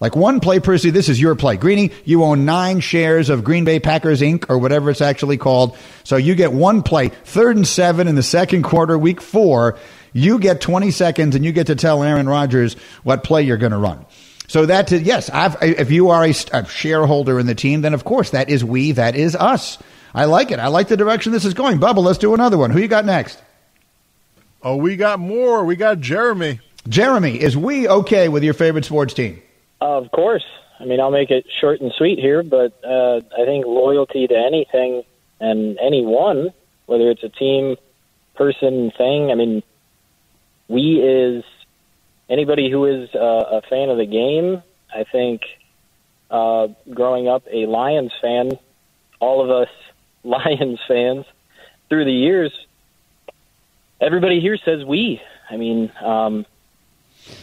Like 0.00 0.16
one 0.16 0.40
play 0.40 0.60
per 0.60 0.78
se, 0.78 0.90
this 0.90 1.10
is 1.10 1.20
your 1.20 1.34
play. 1.34 1.58
Greeny, 1.58 1.90
you 2.06 2.24
own 2.24 2.46
nine 2.46 2.80
shares 2.80 3.28
of 3.28 3.44
Green 3.44 3.64
Bay 3.64 3.78
Packers 3.78 4.22
Inc. 4.22 4.46
or 4.48 4.58
whatever 4.58 4.90
it's 4.90 5.02
actually 5.02 5.36
called. 5.36 5.76
So 6.04 6.16
you 6.16 6.34
get 6.34 6.54
one 6.54 6.82
play, 6.82 7.08
third 7.08 7.56
and 7.56 7.68
seven 7.68 8.08
in 8.08 8.14
the 8.14 8.22
second 8.22 8.62
quarter, 8.62 8.98
week 8.98 9.20
four. 9.20 9.78
You 10.14 10.38
get 10.38 10.62
20 10.62 10.90
seconds 10.90 11.36
and 11.36 11.44
you 11.44 11.52
get 11.52 11.66
to 11.66 11.76
tell 11.76 12.02
Aaron 12.02 12.28
Rodgers 12.28 12.74
what 13.02 13.22
play 13.22 13.42
you're 13.42 13.58
going 13.58 13.72
to 13.72 13.78
run. 13.78 14.06
So 14.48 14.66
that, 14.66 14.90
yes, 14.90 15.28
I've, 15.30 15.62
if 15.62 15.90
you 15.90 16.08
are 16.10 16.24
a, 16.24 16.34
a 16.52 16.64
shareholder 16.64 17.38
in 17.38 17.46
the 17.46 17.54
team, 17.54 17.82
then 17.82 17.94
of 17.94 18.02
course 18.02 18.30
that 18.30 18.48
is 18.48 18.64
we, 18.64 18.92
that 18.92 19.14
is 19.14 19.36
us. 19.36 19.78
I 20.14 20.24
like 20.24 20.50
it. 20.50 20.58
I 20.58 20.68
like 20.68 20.88
the 20.88 20.96
direction 20.96 21.30
this 21.30 21.44
is 21.44 21.54
going. 21.54 21.78
Bubba, 21.78 22.02
let's 22.02 22.18
do 22.18 22.34
another 22.34 22.58
one. 22.58 22.70
Who 22.70 22.80
you 22.80 22.88
got 22.88 23.04
next? 23.04 23.40
Oh, 24.62 24.76
we 24.76 24.96
got 24.96 25.20
more. 25.20 25.64
We 25.64 25.76
got 25.76 26.00
Jeremy. 26.00 26.60
Jeremy, 26.88 27.40
is 27.40 27.56
we 27.56 27.86
okay 27.86 28.28
with 28.28 28.42
your 28.42 28.54
favorite 28.54 28.86
sports 28.86 29.14
team? 29.14 29.40
Of 29.80 30.10
course. 30.10 30.44
I 30.78 30.84
mean, 30.84 31.00
I'll 31.00 31.10
make 31.10 31.30
it 31.30 31.46
short 31.50 31.80
and 31.80 31.92
sweet 31.92 32.18
here, 32.18 32.42
but 32.42 32.72
uh, 32.84 33.20
I 33.36 33.44
think 33.44 33.66
loyalty 33.66 34.26
to 34.26 34.34
anything 34.34 35.02
and 35.40 35.78
anyone, 35.78 36.52
whether 36.86 37.10
it's 37.10 37.22
a 37.22 37.28
team, 37.28 37.76
person, 38.34 38.90
thing, 38.96 39.30
I 39.30 39.34
mean, 39.34 39.62
we 40.68 41.00
is 41.00 41.44
anybody 42.28 42.70
who 42.70 42.86
is 42.86 43.14
uh, 43.14 43.18
a 43.18 43.62
fan 43.62 43.90
of 43.90 43.98
the 43.98 44.06
game. 44.06 44.62
I 44.94 45.04
think 45.04 45.42
uh, 46.30 46.68
growing 46.92 47.28
up 47.28 47.42
a 47.50 47.66
Lions 47.66 48.12
fan, 48.20 48.52
all 49.18 49.42
of 49.42 49.50
us 49.50 49.68
Lions 50.24 50.80
fans 50.86 51.26
through 51.88 52.04
the 52.04 52.12
years, 52.12 52.52
everybody 54.00 54.40
here 54.40 54.56
says 54.64 54.84
we. 54.84 55.20
I 55.50 55.56
mean, 55.56 55.90
um, 56.00 56.46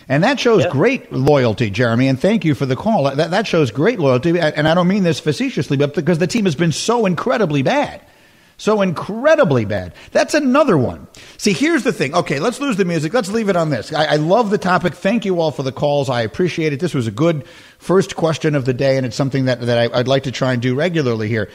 and 0.09 0.23
that 0.23 0.39
shows 0.39 0.65
great 0.67 1.11
loyalty, 1.11 1.69
Jeremy. 1.69 2.07
And 2.07 2.19
thank 2.19 2.45
you 2.45 2.55
for 2.55 2.65
the 2.65 2.75
call. 2.75 3.03
That, 3.15 3.31
that 3.31 3.47
shows 3.47 3.71
great 3.71 3.99
loyalty. 3.99 4.39
And 4.39 4.67
I 4.67 4.73
don't 4.73 4.87
mean 4.87 5.03
this 5.03 5.19
facetiously, 5.19 5.77
but 5.77 5.93
because 5.93 6.19
the 6.19 6.27
team 6.27 6.45
has 6.45 6.55
been 6.55 6.71
so 6.71 7.05
incredibly 7.05 7.61
bad. 7.61 8.01
So 8.59 8.81
incredibly 8.81 9.65
bad. 9.65 9.93
That's 10.11 10.33
another 10.33 10.77
one. 10.77 11.07
See, 11.37 11.53
here's 11.53 11.83
the 11.83 11.93
thing. 11.93 12.15
Okay, 12.15 12.39
let's 12.39 12.59
lose 12.59 12.75
the 12.75 12.85
music. 12.85 13.13
Let's 13.13 13.29
leave 13.29 13.49
it 13.49 13.55
on 13.55 13.69
this. 13.69 13.93
I, 13.93 14.05
I, 14.05 14.15
love 14.15 14.49
the 14.49 14.57
topic. 14.57 14.95
Thank 14.95 15.25
you 15.25 15.39
all 15.39 15.51
for 15.51 15.61
the 15.61 15.71
calls. 15.71 16.09
I 16.09 16.21
appreciate 16.21 16.73
it. 16.73 16.79
This 16.79 16.95
was 16.95 17.05
a 17.05 17.11
good 17.11 17.45
first 17.77 18.15
question 18.15 18.55
of 18.55 18.65
the 18.65 18.73
day, 18.73 18.97
and 18.97 19.05
it's 19.05 19.15
something 19.15 19.45
that, 19.45 19.61
that 19.61 19.77
I, 19.77 19.99
I'd 19.99 20.07
like 20.07 20.23
to 20.23 20.31
try 20.31 20.53
and 20.53 20.61
do 20.61 20.73
regularly 20.73 21.27
here. 21.27 21.51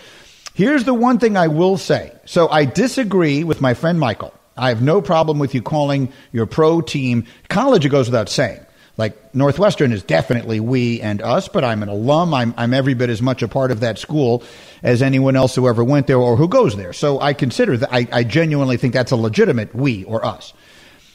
Here's 0.55 0.85
the 0.85 0.95
one 0.95 1.19
thing 1.19 1.37
I 1.37 1.49
will 1.49 1.77
say. 1.77 2.13
So 2.25 2.49
I 2.49 2.67
disagree 2.67 3.43
with 3.43 3.61
my 3.61 3.75
friend 3.75 3.99
Michael. 3.99 4.33
I 4.57 4.69
have 4.69 4.83
no 4.83 5.01
problem 5.01 5.39
with 5.39 5.55
you 5.55 5.63
calling 5.63 6.13
your 6.33 6.47
pro 6.47 6.81
team 6.81 7.27
college. 7.49 7.85
It 7.85 7.91
goes 7.91 8.07
without 8.09 8.29
saying. 8.29 8.61
Like 8.99 9.35
Northwestern 9.35 9.91
is 9.91 10.03
definitely 10.03 10.61
we 10.61 11.01
and 11.01 11.23
us, 11.23 11.49
but 11.49 11.65
I'm 11.65 11.83
an 11.83 11.89
alum. 11.89 12.35
I'm, 12.35 12.53
I'm 12.59 12.75
every 12.75 12.93
bit 12.93 13.09
as 13.09 13.23
much 13.23 13.43
a 13.43 13.49
part 13.49 13.71
of 13.71 13.81
that 13.81 13.99
school 13.99 14.43
as 14.83 15.01
anyone 15.01 15.35
else 15.35 15.55
who 15.55 15.67
ever 15.67 15.83
went 15.83 16.07
there 16.07 16.19
or 16.19 16.37
who 16.37 16.47
goes 16.47 16.77
there. 16.77 16.93
So 16.93 17.19
I 17.19 17.33
consider 17.33 17.79
that 17.79 17.93
I, 17.93 18.07
I 18.13 18.25
genuinely 18.25 18.77
think 18.77 18.93
that's 18.93 19.11
a 19.11 19.17
legitimate 19.17 19.75
we 19.75 20.05
or 20.05 20.25
us. 20.25 20.53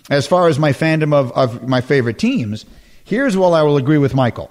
As 0.09 0.25
far 0.25 0.47
as 0.47 0.57
my 0.57 0.73
fandom 0.73 1.13
of, 1.13 1.31
of 1.33 1.67
my 1.67 1.81
favorite 1.81 2.17
teams, 2.17 2.65
here's 3.03 3.37
what 3.37 3.49
I 3.49 3.61
will 3.61 3.77
agree 3.77 3.99
with 3.99 4.15
Michael. 4.15 4.49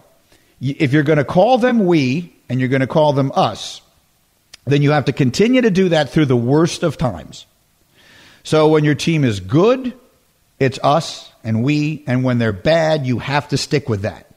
If 0.61 0.92
you're 0.92 1.03
going 1.03 1.18
to 1.18 1.25
call 1.25 1.59
them 1.59 1.87
we 1.87 2.33
and 2.49 2.61
you're 2.61 2.68
going 2.68 2.81
to 2.81 2.87
call 2.87 3.12
them 3.12 3.33
us, 3.35 3.81
then 4.66 4.83
you 4.83 4.92
have 4.92 5.07
to 5.07 5.12
continue 5.12 5.62
to 5.62 5.70
do 5.70 5.88
that 5.88 6.11
through 6.11 6.27
the 6.27 6.37
worst 6.37 6.83
of 6.85 6.96
times. 6.96 7.46
So 8.46 8.68
when 8.68 8.85
your 8.85 8.94
team 8.94 9.24
is 9.24 9.40
good, 9.40 9.92
it's 10.61 10.78
us 10.80 11.32
and 11.42 11.64
we, 11.64 12.04
and 12.06 12.22
when 12.22 12.38
they're 12.38 12.52
bad, 12.52 13.04
you 13.04 13.18
have 13.18 13.48
to 13.48 13.56
stick 13.56 13.88
with 13.88 14.02
that. 14.02 14.30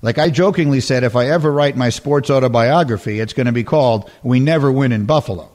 Like 0.00 0.16
I 0.16 0.30
jokingly 0.30 0.80
said, 0.80 1.04
if 1.04 1.14
I 1.14 1.28
ever 1.28 1.52
write 1.52 1.76
my 1.76 1.90
sports 1.90 2.30
autobiography, 2.30 3.20
it's 3.20 3.34
going 3.34 3.44
to 3.44 3.52
be 3.52 3.62
called 3.62 4.10
We 4.22 4.40
Never 4.40 4.72
Win 4.72 4.92
in 4.92 5.04
Buffalo. 5.04 5.52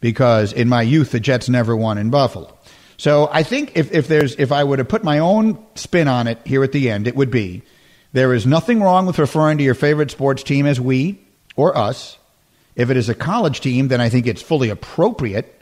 Because 0.00 0.54
in 0.54 0.70
my 0.70 0.80
youth, 0.80 1.10
the 1.10 1.20
Jets 1.20 1.50
never 1.50 1.76
won 1.76 1.98
in 1.98 2.08
Buffalo. 2.08 2.56
So 2.96 3.28
I 3.30 3.42
think 3.42 3.72
if, 3.76 3.92
if 3.92 4.08
there's 4.08 4.34
if 4.36 4.50
I 4.50 4.64
were 4.64 4.78
to 4.78 4.84
put 4.86 5.04
my 5.04 5.18
own 5.18 5.62
spin 5.74 6.08
on 6.08 6.26
it 6.26 6.38
here 6.46 6.64
at 6.64 6.72
the 6.72 6.88
end, 6.88 7.06
it 7.06 7.16
would 7.16 7.30
be 7.30 7.60
there 8.14 8.32
is 8.32 8.46
nothing 8.46 8.82
wrong 8.82 9.04
with 9.04 9.18
referring 9.18 9.58
to 9.58 9.64
your 9.64 9.74
favorite 9.74 10.10
sports 10.10 10.42
team 10.42 10.64
as 10.64 10.80
we 10.80 11.20
or 11.54 11.76
us. 11.76 12.16
If 12.76 12.88
it 12.88 12.96
is 12.96 13.10
a 13.10 13.14
college 13.14 13.60
team, 13.60 13.88
then 13.88 14.00
I 14.00 14.08
think 14.08 14.26
it's 14.26 14.40
fully 14.40 14.70
appropriate. 14.70 15.59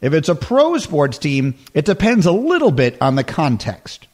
If 0.00 0.12
it's 0.12 0.28
a 0.28 0.34
pro 0.34 0.76
sports 0.78 1.18
team, 1.18 1.54
it 1.72 1.84
depends 1.84 2.26
a 2.26 2.32
little 2.32 2.70
bit 2.70 3.00
on 3.00 3.16
the 3.16 3.24
context. 3.24 4.06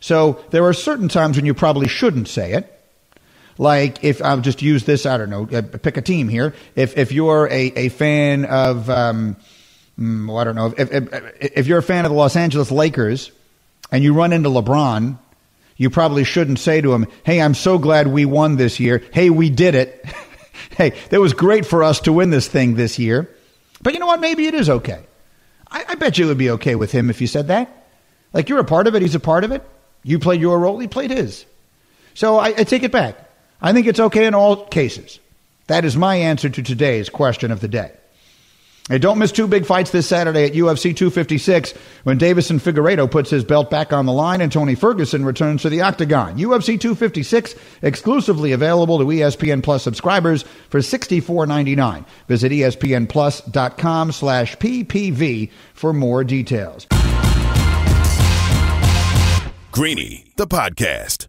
So 0.00 0.44
there 0.50 0.64
are 0.64 0.74
certain 0.74 1.08
times 1.08 1.36
when 1.36 1.46
you 1.46 1.54
probably 1.54 1.88
shouldn't 1.88 2.28
say 2.28 2.52
it. 2.52 2.70
Like 3.56 4.02
if 4.02 4.22
I'll 4.22 4.40
just 4.40 4.62
use 4.62 4.84
this, 4.84 5.06
I 5.06 5.16
don't 5.16 5.30
know, 5.30 5.48
uh, 5.50 5.62
pick 5.62 5.96
a 5.96 6.02
team 6.02 6.28
here. 6.28 6.54
If 6.74 6.98
if 6.98 7.12
you're 7.12 7.46
a, 7.46 7.72
a 7.76 7.88
fan 7.88 8.44
of, 8.44 8.90
um, 8.90 9.36
mm, 9.98 10.26
well, 10.28 10.38
I 10.38 10.44
don't 10.44 10.56
know, 10.56 10.74
if, 10.76 10.92
if 10.92 11.08
if 11.40 11.66
you're 11.66 11.78
a 11.78 11.82
fan 11.82 12.04
of 12.04 12.10
the 12.10 12.16
Los 12.16 12.36
Angeles 12.36 12.70
Lakers 12.70 13.30
and 13.92 14.02
you 14.02 14.12
run 14.12 14.32
into 14.32 14.48
LeBron, 14.48 15.18
you 15.76 15.88
probably 15.88 16.24
shouldn't 16.24 16.58
say 16.58 16.80
to 16.80 16.92
him, 16.92 17.06
"Hey, 17.24 17.40
I'm 17.40 17.54
so 17.54 17.78
glad 17.78 18.08
we 18.08 18.24
won 18.24 18.56
this 18.56 18.80
year. 18.80 19.02
Hey, 19.12 19.30
we 19.30 19.50
did 19.50 19.74
it. 19.74 20.04
hey, 20.76 20.92
that 21.10 21.20
was 21.20 21.32
great 21.32 21.64
for 21.64 21.84
us 21.84 22.00
to 22.00 22.12
win 22.12 22.30
this 22.30 22.48
thing 22.48 22.74
this 22.74 22.98
year." 22.98 23.33
But 23.84 23.92
you 23.92 24.00
know 24.00 24.06
what? 24.06 24.18
Maybe 24.18 24.46
it 24.46 24.54
is 24.54 24.68
okay. 24.68 25.04
I, 25.70 25.84
I 25.90 25.94
bet 25.94 26.18
you 26.18 26.24
it 26.24 26.28
would 26.28 26.38
be 26.38 26.50
okay 26.50 26.74
with 26.74 26.90
him 26.90 27.10
if 27.10 27.20
you 27.20 27.28
said 27.28 27.48
that. 27.48 27.70
Like 28.32 28.48
you're 28.48 28.58
a 28.58 28.64
part 28.64 28.88
of 28.88 28.96
it, 28.96 29.02
he's 29.02 29.14
a 29.14 29.20
part 29.20 29.44
of 29.44 29.52
it. 29.52 29.62
You 30.02 30.18
played 30.18 30.40
your 30.40 30.58
role, 30.58 30.78
he 30.78 30.88
played 30.88 31.10
his. 31.10 31.44
So 32.14 32.38
I, 32.38 32.48
I 32.48 32.64
take 32.64 32.82
it 32.82 32.90
back. 32.90 33.16
I 33.60 33.72
think 33.72 33.86
it's 33.86 34.00
okay 34.00 34.26
in 34.26 34.34
all 34.34 34.66
cases. 34.66 35.20
That 35.66 35.84
is 35.84 35.96
my 35.96 36.16
answer 36.16 36.48
to 36.48 36.62
today's 36.62 37.08
question 37.08 37.50
of 37.50 37.60
the 37.60 37.68
day. 37.68 37.92
Hey, 38.88 38.98
don't 38.98 39.18
miss 39.18 39.32
two 39.32 39.46
big 39.46 39.64
fights 39.64 39.90
this 39.92 40.06
Saturday 40.06 40.44
at 40.44 40.52
UFC 40.52 40.94
256 40.94 41.72
when 42.02 42.18
Deiveson 42.18 42.60
Figueiredo 42.60 43.10
puts 43.10 43.30
his 43.30 43.42
belt 43.42 43.70
back 43.70 43.94
on 43.94 44.04
the 44.04 44.12
line 44.12 44.42
and 44.42 44.52
Tony 44.52 44.74
Ferguson 44.74 45.24
returns 45.24 45.62
to 45.62 45.70
the 45.70 45.80
octagon. 45.80 46.36
UFC 46.36 46.78
256 46.78 47.54
exclusively 47.80 48.52
available 48.52 48.98
to 48.98 49.06
ESPN 49.06 49.62
Plus 49.62 49.82
subscribers 49.82 50.42
for 50.68 50.80
$64.99. 50.80 52.04
Visit 52.28 52.52
espnplus.com 52.52 54.12
slash 54.12 54.56
ppv 54.58 55.50
for 55.72 55.94
more 55.94 56.22
details. 56.22 56.86
Greeny, 59.72 60.26
the 60.36 60.46
podcast. 60.46 61.28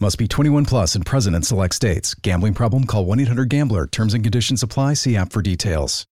Must 0.00 0.16
be 0.16 0.28
21 0.28 0.64
plus 0.64 0.94
and 0.94 1.04
present 1.04 1.34
in 1.34 1.42
select 1.42 1.74
states. 1.74 2.14
Gambling 2.14 2.54
problem? 2.54 2.84
Call 2.84 3.04
1 3.04 3.20
800 3.20 3.48
Gambler. 3.48 3.86
Terms 3.86 4.14
and 4.14 4.22
conditions 4.22 4.62
apply. 4.62 4.94
See 4.94 5.16
app 5.16 5.32
for 5.32 5.42
details. 5.42 6.06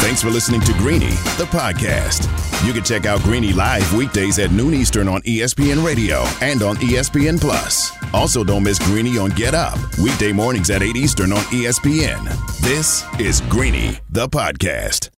Thanks 0.00 0.22
for 0.22 0.30
listening 0.30 0.60
to 0.62 0.72
Greeny, 0.74 1.10
the 1.36 1.46
podcast. 1.50 2.26
You 2.66 2.72
can 2.72 2.82
check 2.82 3.04
out 3.06 3.20
Greeny 3.20 3.52
live 3.52 3.92
weekdays 3.94 4.38
at 4.38 4.50
noon 4.50 4.74
Eastern 4.74 5.06
on 5.08 5.20
ESPN 5.22 5.84
Radio 5.84 6.24
and 6.40 6.62
on 6.62 6.76
ESPN 6.76 7.40
Plus. 7.40 7.92
Also, 8.12 8.42
don't 8.42 8.64
miss 8.64 8.78
Greeny 8.78 9.18
on 9.18 9.30
Get 9.30 9.54
Up, 9.54 9.78
weekday 9.98 10.32
mornings 10.32 10.70
at 10.70 10.82
8 10.82 10.96
Eastern 10.96 11.32
on 11.32 11.40
ESPN. 11.52 12.24
This 12.60 13.04
is 13.20 13.42
Greeny, 13.42 13.98
the 14.10 14.28
podcast. 14.28 15.06